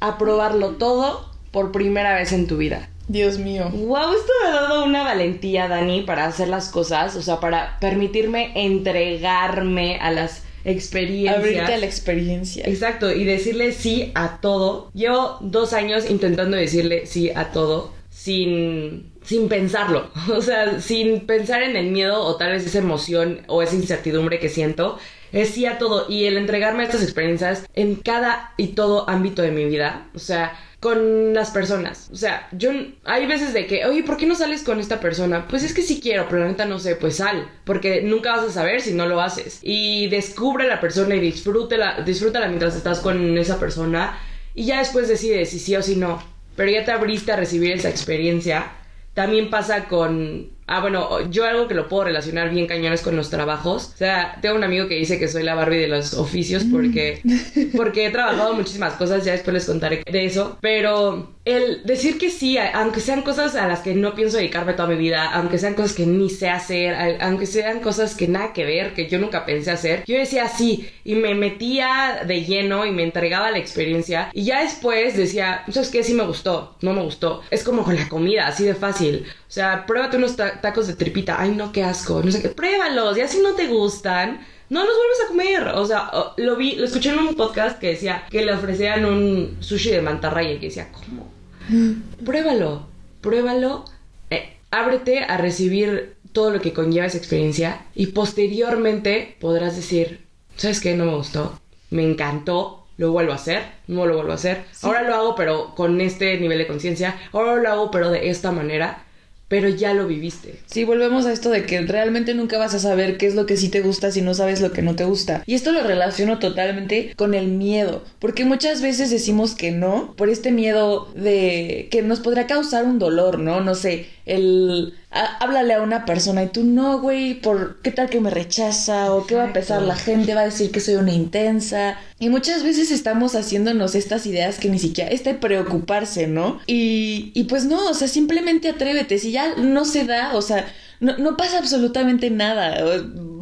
a 0.00 0.18
probarlo 0.18 0.72
todo 0.76 1.28
por 1.50 1.72
primera 1.72 2.14
vez 2.14 2.32
en 2.32 2.46
tu 2.46 2.56
vida. 2.56 2.88
Dios 3.08 3.38
mío. 3.38 3.70
Wow, 3.70 4.12
esto 4.12 4.32
me 4.42 4.48
ha 4.50 4.52
dado 4.52 4.84
una 4.84 5.02
valentía, 5.02 5.66
Dani, 5.66 6.02
para 6.02 6.26
hacer 6.26 6.48
las 6.48 6.68
cosas, 6.68 7.16
o 7.16 7.22
sea, 7.22 7.40
para 7.40 7.78
permitirme 7.80 8.52
entregarme 8.54 9.98
a 9.98 10.10
las 10.10 10.42
experiencias. 10.68 11.36
Abrirte 11.36 11.74
a 11.74 11.78
la 11.78 11.86
experiencia. 11.86 12.64
Exacto, 12.66 13.12
y 13.12 13.24
decirle 13.24 13.72
sí 13.72 14.12
a 14.14 14.40
todo. 14.40 14.90
Llevo 14.94 15.38
dos 15.40 15.72
años 15.72 16.08
intentando 16.08 16.56
decirle 16.56 17.06
sí 17.06 17.30
a 17.30 17.50
todo 17.52 17.98
sin, 18.18 19.12
sin 19.22 19.48
pensarlo. 19.48 20.10
O 20.34 20.42
sea, 20.42 20.80
sin 20.80 21.26
pensar 21.26 21.62
en 21.62 21.76
el 21.76 21.90
miedo 21.90 22.20
o 22.22 22.36
tal 22.36 22.52
vez 22.52 22.66
esa 22.66 22.78
emoción 22.78 23.42
o 23.46 23.62
esa 23.62 23.76
incertidumbre 23.76 24.40
que 24.40 24.48
siento. 24.48 24.98
Es 25.32 25.50
sí 25.50 25.66
a 25.66 25.78
todo. 25.78 26.06
Y 26.08 26.24
el 26.24 26.36
entregarme 26.36 26.82
a 26.82 26.86
estas 26.86 27.02
experiencias 27.02 27.66
en 27.74 27.94
cada 27.96 28.54
y 28.56 28.68
todo 28.68 29.08
ámbito 29.08 29.42
de 29.42 29.52
mi 29.52 29.64
vida. 29.66 30.08
O 30.14 30.18
sea, 30.18 30.58
con 30.80 31.34
las 31.34 31.50
personas. 31.50 32.08
O 32.12 32.16
sea, 32.16 32.48
yo 32.52 32.70
hay 33.04 33.26
veces 33.26 33.52
de 33.52 33.66
que, 33.66 33.84
oye, 33.84 34.04
¿por 34.04 34.16
qué 34.16 34.26
no 34.26 34.34
sales 34.34 34.62
con 34.62 34.78
esta 34.78 35.00
persona? 35.00 35.48
Pues 35.48 35.64
es 35.64 35.74
que 35.74 35.82
sí 35.82 36.00
quiero, 36.00 36.26
pero 36.28 36.42
la 36.42 36.48
neta 36.48 36.66
no 36.66 36.78
sé, 36.78 36.94
pues 36.94 37.16
sal, 37.16 37.50
porque 37.64 38.02
nunca 38.02 38.36
vas 38.36 38.44
a 38.44 38.52
saber 38.52 38.80
si 38.80 38.94
no 38.94 39.06
lo 39.06 39.20
haces. 39.20 39.58
Y 39.62 40.08
descubre 40.08 40.64
a 40.64 40.68
la 40.68 40.80
persona 40.80 41.16
y 41.16 41.20
disfrútela, 41.20 42.00
disfrútala 42.02 42.46
mientras 42.46 42.76
estás 42.76 43.00
con 43.00 43.36
esa 43.38 43.58
persona 43.58 44.18
y 44.54 44.66
ya 44.66 44.78
después 44.78 45.08
decides 45.08 45.50
si 45.50 45.58
sí 45.58 45.74
o 45.74 45.82
si 45.82 45.96
no. 45.96 46.22
Pero 46.54 46.70
ya 46.70 46.84
te 46.84 46.92
abriste 46.92 47.32
a 47.32 47.36
recibir 47.36 47.72
esa 47.72 47.88
experiencia. 47.88 48.72
También 49.14 49.50
pasa 49.50 49.86
con 49.86 50.50
Ah, 50.70 50.80
bueno, 50.80 51.30
yo 51.30 51.46
algo 51.46 51.66
que 51.66 51.74
lo 51.74 51.88
puedo 51.88 52.04
relacionar 52.04 52.50
bien 52.50 52.66
cañones 52.66 53.00
con 53.00 53.16
los 53.16 53.30
trabajos. 53.30 53.92
O 53.94 53.96
sea, 53.96 54.38
tengo 54.42 54.54
un 54.54 54.64
amigo 54.64 54.86
que 54.86 54.96
dice 54.96 55.18
que 55.18 55.26
soy 55.26 55.42
la 55.42 55.54
Barbie 55.54 55.78
de 55.78 55.88
los 55.88 56.12
oficios 56.12 56.64
porque, 56.70 57.22
porque 57.76 58.04
he 58.04 58.10
trabajado 58.10 58.52
muchísimas 58.52 58.92
cosas, 58.92 59.24
ya 59.24 59.32
después 59.32 59.54
les 59.54 59.64
contaré 59.64 60.02
de 60.04 60.26
eso. 60.26 60.58
Pero 60.60 61.37
el 61.54 61.82
decir 61.84 62.18
que 62.18 62.30
sí, 62.30 62.58
aunque 62.58 63.00
sean 63.00 63.22
cosas 63.22 63.54
a 63.56 63.66
las 63.66 63.80
que 63.80 63.94
no 63.94 64.14
pienso 64.14 64.36
dedicarme 64.36 64.74
toda 64.74 64.88
mi 64.88 64.96
vida, 64.96 65.30
aunque 65.32 65.58
sean 65.58 65.74
cosas 65.74 65.94
que 65.94 66.06
ni 66.06 66.30
sé 66.30 66.48
hacer, 66.50 67.18
aunque 67.20 67.46
sean 67.46 67.80
cosas 67.80 68.14
que 68.14 68.28
nada 68.28 68.52
que 68.52 68.64
ver, 68.64 68.94
que 68.94 69.08
yo 69.08 69.18
nunca 69.18 69.44
pensé 69.46 69.70
hacer, 69.70 70.04
yo 70.06 70.16
decía 70.16 70.48
sí 70.48 70.88
y 71.04 71.14
me 71.14 71.34
metía 71.34 72.22
de 72.26 72.44
lleno 72.44 72.84
y 72.86 72.90
me 72.92 73.02
entregaba 73.02 73.50
la 73.50 73.58
experiencia. 73.58 74.30
Y 74.32 74.44
ya 74.44 74.62
después 74.62 75.16
decía, 75.16 75.64
¿sabes 75.70 75.88
qué? 75.90 76.02
Sí 76.04 76.14
me 76.14 76.24
gustó, 76.26 76.76
no 76.82 76.92
me 76.92 77.02
gustó. 77.02 77.42
Es 77.50 77.64
como 77.64 77.84
con 77.84 77.96
la 77.96 78.08
comida, 78.08 78.46
así 78.46 78.64
de 78.64 78.74
fácil. 78.74 79.24
O 79.48 79.50
sea, 79.50 79.86
pruébate 79.86 80.16
unos 80.18 80.36
ta- 80.36 80.60
tacos 80.60 80.86
de 80.86 80.94
tripita. 80.94 81.36
Ay, 81.40 81.50
no, 81.50 81.72
qué 81.72 81.82
asco. 81.82 82.22
No 82.22 82.30
sé 82.30 82.42
qué. 82.42 82.48
Pruébalos. 82.50 83.16
Y 83.16 83.22
así 83.22 83.38
no 83.42 83.54
te 83.54 83.66
gustan. 83.66 84.40
No 84.68 84.84
los 84.84 84.94
vuelves 84.94 85.18
a 85.24 85.28
comer. 85.28 85.68
O 85.78 85.86
sea, 85.86 86.10
lo 86.36 86.56
vi, 86.56 86.76
lo 86.76 86.84
escuché 86.84 87.08
en 87.10 87.18
un 87.20 87.34
podcast 87.34 87.78
que 87.78 87.88
decía 87.88 88.24
que 88.30 88.44
le 88.44 88.52
ofrecían 88.52 89.06
un 89.06 89.56
sushi 89.60 89.90
de 89.90 90.02
mantarraya 90.02 90.52
y 90.52 90.58
que 90.58 90.66
decía, 90.66 90.88
¿cómo? 90.92 91.32
Pruébalo. 92.24 92.86
Pruébalo. 93.20 93.84
eh, 94.30 94.56
ábrete 94.70 95.24
a 95.24 95.36
recibir 95.36 96.16
todo 96.32 96.50
lo 96.50 96.60
que 96.60 96.72
conlleva 96.72 97.06
esa 97.06 97.18
experiencia 97.18 97.86
y 97.94 98.08
posteriormente 98.08 99.36
podrás 99.40 99.76
decir, 99.76 100.24
¿sabes 100.56 100.80
qué? 100.80 100.94
No 100.94 101.04
me 101.06 101.14
gustó. 101.16 101.58
Me 101.90 102.02
encantó. 102.04 102.74
Lo 102.96 103.12
vuelvo 103.12 103.32
a 103.32 103.36
hacer. 103.36 103.62
No 103.86 104.06
lo 104.06 104.14
vuelvo 104.16 104.32
a 104.32 104.36
hacer. 104.36 104.64
Ahora 104.82 105.02
lo 105.02 105.14
hago 105.14 105.34
pero 105.36 105.74
con 105.76 106.00
este 106.00 106.36
nivel 106.38 106.58
de 106.58 106.66
conciencia. 106.66 107.16
Ahora 107.32 107.54
lo 107.56 107.68
hago 107.70 107.90
pero 107.90 108.10
de 108.10 108.28
esta 108.28 108.50
manera. 108.50 109.04
Pero 109.48 109.68
ya 109.68 109.94
lo 109.94 110.06
viviste. 110.06 110.60
Sí, 110.66 110.84
volvemos 110.84 111.24
a 111.24 111.32
esto 111.32 111.50
de 111.50 111.64
que 111.64 111.80
realmente 111.80 112.34
nunca 112.34 112.58
vas 112.58 112.74
a 112.74 112.78
saber 112.78 113.16
qué 113.16 113.26
es 113.26 113.34
lo 113.34 113.46
que 113.46 113.56
sí 113.56 113.70
te 113.70 113.80
gusta 113.80 114.12
si 114.12 114.20
no 114.20 114.34
sabes 114.34 114.60
lo 114.60 114.72
que 114.72 114.82
no 114.82 114.94
te 114.94 115.04
gusta. 115.04 115.42
Y 115.46 115.54
esto 115.54 115.72
lo 115.72 115.82
relaciono 115.82 116.38
totalmente 116.38 117.14
con 117.16 117.34
el 117.34 117.48
miedo, 117.48 118.04
porque 118.18 118.44
muchas 118.44 118.82
veces 118.82 119.10
decimos 119.10 119.54
que 119.54 119.70
no 119.70 120.14
por 120.16 120.28
este 120.28 120.52
miedo 120.52 121.08
de 121.14 121.88
que 121.90 122.02
nos 122.02 122.20
podrá 122.20 122.46
causar 122.46 122.84
un 122.84 122.98
dolor, 122.98 123.38
¿no? 123.38 123.60
No 123.62 123.74
sé, 123.74 124.06
el 124.26 124.94
háblale 125.10 125.74
a 125.74 125.82
una 125.82 126.04
persona 126.04 126.42
y 126.44 126.48
tú 126.48 126.64
no, 126.64 127.00
güey, 127.00 127.34
por 127.40 127.80
qué 127.80 127.90
tal 127.90 128.10
que 128.10 128.20
me 128.20 128.30
rechaza 128.30 129.12
o 129.14 129.26
qué 129.26 129.34
va 129.34 129.44
a 129.44 129.52
pensar 129.52 129.80
la 129.82 129.96
gente, 129.96 130.34
va 130.34 130.42
a 130.42 130.44
decir 130.44 130.70
que 130.70 130.80
soy 130.80 130.96
una 130.96 131.12
intensa. 131.12 131.98
Y 132.18 132.28
muchas 132.28 132.62
veces 132.62 132.90
estamos 132.90 133.34
haciéndonos 133.34 133.94
estas 133.94 134.26
ideas 134.26 134.58
que 134.58 134.68
ni 134.68 134.78
siquiera 134.78 135.10
es 135.10 135.24
de 135.24 135.34
preocuparse, 135.34 136.26
¿no? 136.26 136.60
Y, 136.66 137.32
y 137.34 137.44
pues 137.44 137.64
no, 137.64 137.88
o 137.88 137.94
sea, 137.94 138.08
simplemente 138.08 138.68
atrévete. 138.68 139.18
Si 139.18 139.32
ya 139.32 139.56
no 139.56 139.84
se 139.84 140.04
da, 140.04 140.34
o 140.34 140.42
sea, 140.42 140.66
no, 141.00 141.16
no 141.16 141.36
pasa 141.36 141.58
absolutamente 141.58 142.30
nada. 142.30 142.84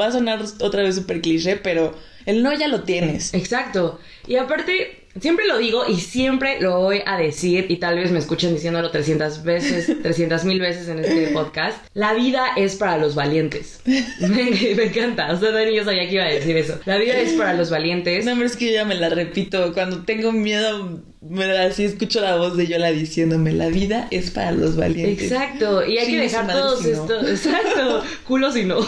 Va 0.01 0.07
a 0.07 0.13
sonar 0.13 0.43
otra 0.61 0.83
vez 0.83 0.95
súper 0.95 1.21
cliché, 1.21 1.57
pero 1.57 1.97
el 2.27 2.43
no 2.43 2.53
ya 2.53 2.69
lo 2.69 2.83
tienes. 2.85 3.35
Exacto. 3.35 3.99
Y 4.27 4.37
aparte, 4.37 5.06
Siempre 5.21 5.47
lo 5.47 5.59
digo 5.59 5.85
y 5.89 6.01
siempre 6.01 6.61
lo 6.61 6.81
voy 6.81 7.03
a 7.07 7.17
decir 7.17 7.67
y 7.69 7.77
tal 7.77 7.97
vez 7.97 8.11
me 8.11 8.19
escuchen 8.19 8.55
diciéndolo 8.55 8.91
300 8.91 9.43
veces, 9.43 9.93
300 10.03 10.45
mil 10.45 10.61
veces 10.61 10.89
en 10.89 10.99
este 10.99 11.29
podcast. 11.29 11.79
La 11.95 12.15
vida 12.15 12.49
es 12.57 12.77
para 12.77 12.99
los 12.99 13.15
valientes. 13.15 13.81
me, 13.85 14.73
encanta. 14.85 15.33
O 15.33 15.39
sea, 15.39 15.51
Dani, 15.51 15.75
yo 15.75 15.85
sabía 15.85 16.09
que 16.09 16.15
iba 16.15 16.25
a 16.25 16.29
decir 16.29 16.57
eso. 16.57 16.79
La 16.85 16.99
vida 16.99 17.19
es 17.19 17.33
para 17.33 17.55
los 17.55 17.71
valientes. 17.71 18.25
No, 18.25 18.35
pero 18.35 18.47
es 18.47 18.57
que 18.57 18.67
yo 18.67 18.73
ya 18.73 18.85
me 18.85 18.95
la 18.95 19.09
repito. 19.09 19.73
Cuando 19.73 20.05
tengo 20.05 20.33
miedo, 20.33 21.01
me, 21.21 21.45
así 21.59 21.85
escucho 21.85 22.21
la 22.21 22.37
voz 22.37 22.57
de 22.57 22.67
Yola 22.67 22.93
diciéndome, 22.93 23.53
la 23.53 23.69
vida 23.69 24.09
es 24.11 24.31
para 24.31 24.53
los 24.53 24.77
valientes. 24.77 25.31
Exacto. 25.31 25.87
Y 25.87 25.99
hay 25.99 26.07
que 26.07 26.21
dejar 26.21 26.47
todos 26.47 26.85
estos... 26.85 27.29
Exacto. 27.29 28.03
Culo 28.25 28.53
si 28.53 28.65
no. 28.65 28.79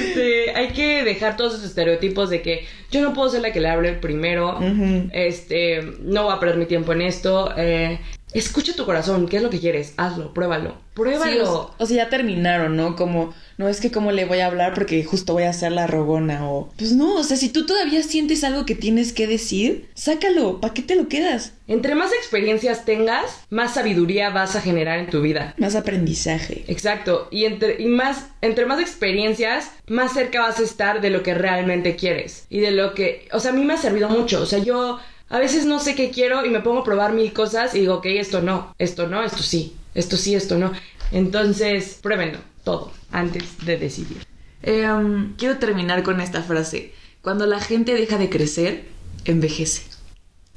Este, 0.00 0.50
hay 0.54 0.68
que 0.68 1.04
dejar 1.04 1.36
todos 1.36 1.54
esos 1.54 1.66
estereotipos 1.66 2.30
de 2.30 2.42
que 2.42 2.66
yo 2.90 3.00
no 3.02 3.12
puedo 3.12 3.28
ser 3.28 3.42
la 3.42 3.52
que 3.52 3.60
le 3.60 3.68
hable 3.68 3.92
primero, 3.92 4.58
este, 5.12 5.82
no 6.00 6.24
voy 6.24 6.34
a 6.34 6.40
perder 6.40 6.56
mi 6.56 6.66
tiempo 6.66 6.92
en 6.92 7.02
esto, 7.02 7.52
eh, 7.56 8.00
escucha 8.32 8.74
tu 8.74 8.84
corazón, 8.84 9.28
¿qué 9.28 9.38
es 9.38 9.42
lo 9.42 9.50
que 9.50 9.60
quieres? 9.60 9.94
Hazlo, 9.96 10.32
pruébalo, 10.32 10.76
pruébalo. 10.94 11.74
o, 11.78 11.86
sea, 11.86 12.04
ya 12.04 12.08
terminaron, 12.08 12.76
¿no? 12.76 12.96
Como, 12.96 13.34
no 13.58 13.68
es 13.68 13.80
que 13.80 13.90
cómo 13.90 14.12
le 14.12 14.24
voy 14.24 14.40
a 14.40 14.46
hablar 14.46 14.74
porque 14.74 15.02
justo 15.04 15.32
voy 15.32 15.44
a 15.44 15.50
hacer 15.50 15.72
la 15.72 15.86
rogona 15.86 16.48
o... 16.48 16.70
Pues 16.76 16.92
no, 16.92 17.16
o 17.16 17.24
sea, 17.24 17.36
si 17.36 17.48
tú 17.48 17.66
todavía 17.66 18.02
sientes 18.02 18.44
algo 18.44 18.66
que 18.66 18.74
tienes 18.74 19.12
que 19.12 19.26
decir, 19.26 19.88
sácalo, 19.94 20.60
¿para 20.60 20.74
qué 20.74 20.82
te 20.82 20.96
lo 20.96 21.08
quedas? 21.08 21.52
Entre 21.66 21.94
más 21.94 22.12
experiencias 22.12 22.84
tengas, 22.84 23.44
más 23.50 23.74
sabiduría 23.74 24.30
vas 24.30 24.56
a 24.56 24.60
generar 24.60 24.98
en 24.98 25.10
tu 25.10 25.20
vida. 25.20 25.54
Más 25.56 25.76
aprendizaje. 25.76 26.64
Exacto, 26.68 27.28
y 27.30 27.44
entre, 27.44 27.80
y 27.80 27.86
más, 27.86 28.26
entre 28.40 28.66
más 28.66 28.80
experiencias, 28.80 29.70
más 29.86 30.12
cerca 30.12 30.40
vas 30.40 30.58
a 30.58 30.64
estar 30.64 31.00
de 31.00 31.10
lo 31.10 31.22
que 31.22 31.34
realmente 31.34 31.96
quieres 31.96 32.46
y 32.50 32.60
de 32.60 32.70
lo 32.70 32.94
que... 32.94 33.28
O 33.32 33.40
sea, 33.40 33.52
a 33.52 33.54
mí 33.54 33.64
me 33.64 33.74
ha 33.74 33.78
servido 33.78 34.08
mucho, 34.08 34.42
o 34.42 34.46
sea, 34.46 34.58
yo 34.58 34.98
a 35.30 35.38
veces 35.38 35.64
no 35.64 35.78
sé 35.78 35.94
qué 35.94 36.10
quiero 36.10 36.44
y 36.44 36.50
me 36.50 36.60
pongo 36.60 36.80
a 36.80 36.84
probar 36.84 37.12
mil 37.12 37.32
cosas 37.32 37.74
y 37.76 37.80
digo, 37.80 37.94
ok, 37.94 38.06
esto 38.06 38.42
no, 38.42 38.74
esto 38.78 39.06
no, 39.06 39.22
esto 39.22 39.44
sí, 39.44 39.76
esto 39.94 40.16
sí, 40.16 40.34
esto 40.34 40.58
no. 40.58 40.72
Entonces, 41.12 41.98
pruébenlo 42.02 42.38
todo 42.64 42.92
antes 43.12 43.64
de 43.64 43.78
decidir. 43.78 44.26
Eh, 44.62 44.90
um, 44.90 45.34
quiero 45.36 45.58
terminar 45.58 46.02
con 46.02 46.20
esta 46.20 46.42
frase. 46.42 46.92
Cuando 47.22 47.46
la 47.46 47.60
gente 47.60 47.94
deja 47.94 48.18
de 48.18 48.28
crecer, 48.28 48.84
envejece. 49.24 49.82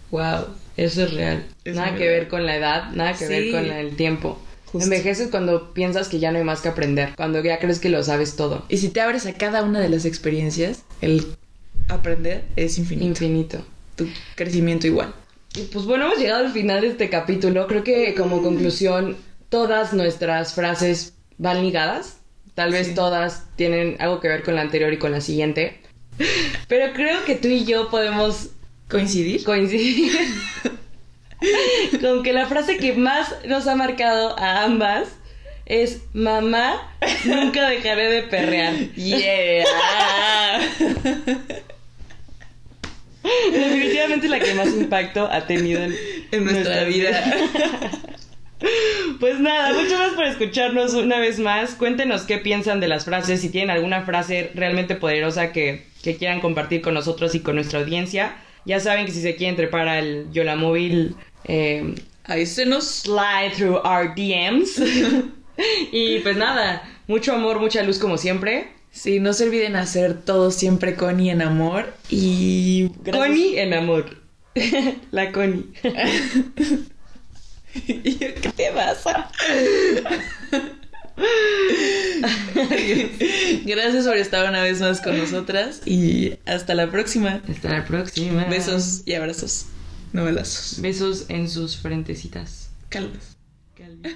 Wow, 0.09 0.47
eso 0.75 1.03
es 1.03 1.13
real. 1.13 1.45
nada 1.65 1.95
que 1.95 2.07
ver 2.07 2.27
con 2.27 2.45
la 2.45 2.57
edad, 2.57 2.91
nada 2.93 3.13
que 3.13 3.27
ver 3.27 3.51
con 3.51 3.65
el 3.65 3.95
tiempo. 3.95 4.39
Envejeces 4.73 5.29
cuando 5.29 5.71
piensas 5.73 6.09
que 6.09 6.17
ya 6.17 6.31
no 6.31 6.39
hay 6.39 6.43
más 6.43 6.62
que 6.62 6.69
aprender, 6.69 7.13
cuando 7.15 7.43
ya 7.43 7.59
crees 7.59 7.79
que 7.79 7.89
lo 7.89 8.01
sabes 8.03 8.36
todo. 8.36 8.65
Y 8.69 8.77
si 8.77 8.89
te 8.89 9.01
abres 9.01 9.27
a 9.27 9.33
cada 9.33 9.62
una 9.62 9.79
de 9.79 9.89
las 9.89 10.05
experiencias, 10.05 10.83
el 10.99 11.27
aprender 11.89 12.43
es 12.55 12.79
infinito. 12.79 13.05
Infinito 13.05 13.72
tu 13.95 14.08
crecimiento 14.36 14.88
igual. 14.88 15.13
Pues 15.71 15.86
bueno, 15.86 16.06
hemos 16.06 16.17
llegado 16.17 16.45
al 16.45 16.51
final 16.51 16.82
de 16.82 16.88
este 16.88 17.10
capítulo. 17.10 17.67
Creo 17.67 17.84
que 17.84 18.15
como 18.15 18.41
conclusión, 18.41 19.17
todas 19.49 19.93
nuestras 19.93 20.53
frases 20.53 21.13
van 21.38 21.62
ligadas. 21.62 22.17
Tal 22.56 22.71
vez 22.71 22.93
todas 22.95 23.45
tienen 23.56 23.97
algo 23.99 24.19
que 24.19 24.27
ver 24.27 24.43
con 24.43 24.56
la 24.56 24.62
anterior 24.62 24.91
y 24.93 24.97
con 24.97 25.12
la 25.12 25.21
siguiente. 25.21 25.82
Pero 26.67 26.93
creo 26.93 27.23
que 27.25 27.36
tú 27.36 27.47
y 27.47 27.65
yo 27.65 27.89
podemos 27.89 28.49
coincidir. 28.89 29.43
Coincidir. 29.43 30.12
con 32.01 32.23
que 32.23 32.34
la 32.34 32.47
frase 32.47 32.77
que 32.77 32.93
más 32.93 33.36
nos 33.45 33.67
ha 33.67 33.75
marcado 33.75 34.38
a 34.39 34.63
ambas 34.63 35.10
es 35.65 36.01
mamá, 36.13 36.91
nunca 37.25 37.69
dejaré 37.69 38.10
de 38.10 38.23
perrear. 38.23 38.73
Yeah. 38.95 39.65
Definitivamente 43.51 44.27
la 44.29 44.39
que 44.39 44.53
más 44.53 44.67
impacto 44.67 45.29
ha 45.31 45.45
tenido 45.45 45.81
en, 46.31 46.43
nuestra, 46.43 46.83
vida. 46.85 47.23
Pues 49.19 49.39
nada, 49.39 49.73
muchas 49.73 49.91
gracias 49.91 50.13
por 50.13 50.25
escucharnos 50.25 50.93
una 50.93 51.19
vez 51.19 51.39
más. 51.39 51.75
Cuéntenos 51.75 52.23
qué 52.23 52.37
piensan 52.37 52.79
de 52.79 52.87
las 52.87 53.05
frases, 53.05 53.41
si 53.41 53.49
tienen 53.49 53.69
alguna 53.69 54.03
frase 54.03 54.51
realmente 54.53 54.95
poderosa 54.95 55.51
que, 55.51 55.85
quieran 56.01 56.41
compartir 56.41 56.81
con 56.81 56.93
nosotros 56.93 57.35
y 57.35 57.41
con 57.41 57.55
nuestra 57.55 57.79
audiencia. 57.79 58.35
Ya 58.65 58.79
saben 58.79 59.05
que 59.05 59.11
si 59.11 59.21
se 59.21 59.35
quieren 59.35 59.55
trepar 59.55 59.87
al 59.87 60.31
Yola 60.31 60.55
Móvil, 60.55 61.15
eh, 61.45 61.95
ahí 62.25 62.45
se 62.45 62.65
nos 62.65 62.87
slide 62.87 63.51
through 63.55 63.81
our 63.85 64.13
DMs. 64.15 64.81
y 65.91 66.19
pues 66.19 66.37
nada, 66.37 66.83
mucho 67.07 67.33
amor, 67.33 67.59
mucha 67.59 67.83
luz 67.83 67.99
como 67.99 68.17
siempre. 68.17 68.67
Sí, 68.93 69.19
no 69.19 69.34
se 69.34 69.45
olviden 69.45 69.75
hacer 69.75 70.21
todo 70.21 70.51
siempre 70.51 70.95
Connie 70.95 71.32
en 71.32 71.41
amor 71.41 71.91
y... 72.12 72.89
Connie 73.12 73.60
en 73.60 73.73
amor. 73.73 74.21
La 75.12 75.32
Connie. 75.32 75.65
¿Qué 77.73 78.53
te 78.56 78.71
pasa? 78.71 79.32
Gracias 83.65 84.06
por 84.06 84.17
estar 84.17 84.47
una 84.47 84.62
vez 84.62 84.79
más 84.79 85.01
con 85.01 85.17
nosotras 85.17 85.82
y 85.86 86.38
hasta 86.45 86.75
la 86.75 86.91
próxima. 86.91 87.41
Hasta 87.49 87.69
la 87.69 87.86
próxima. 87.86 88.45
Besos 88.45 89.01
y 89.06 89.15
abrazos. 89.15 89.65
No 90.12 90.23
Besos 90.23 91.25
en 91.29 91.49
sus 91.49 91.77
frentecitas. 91.77 92.69
Calvas. 92.89 93.38
Calvitas. 93.75 94.13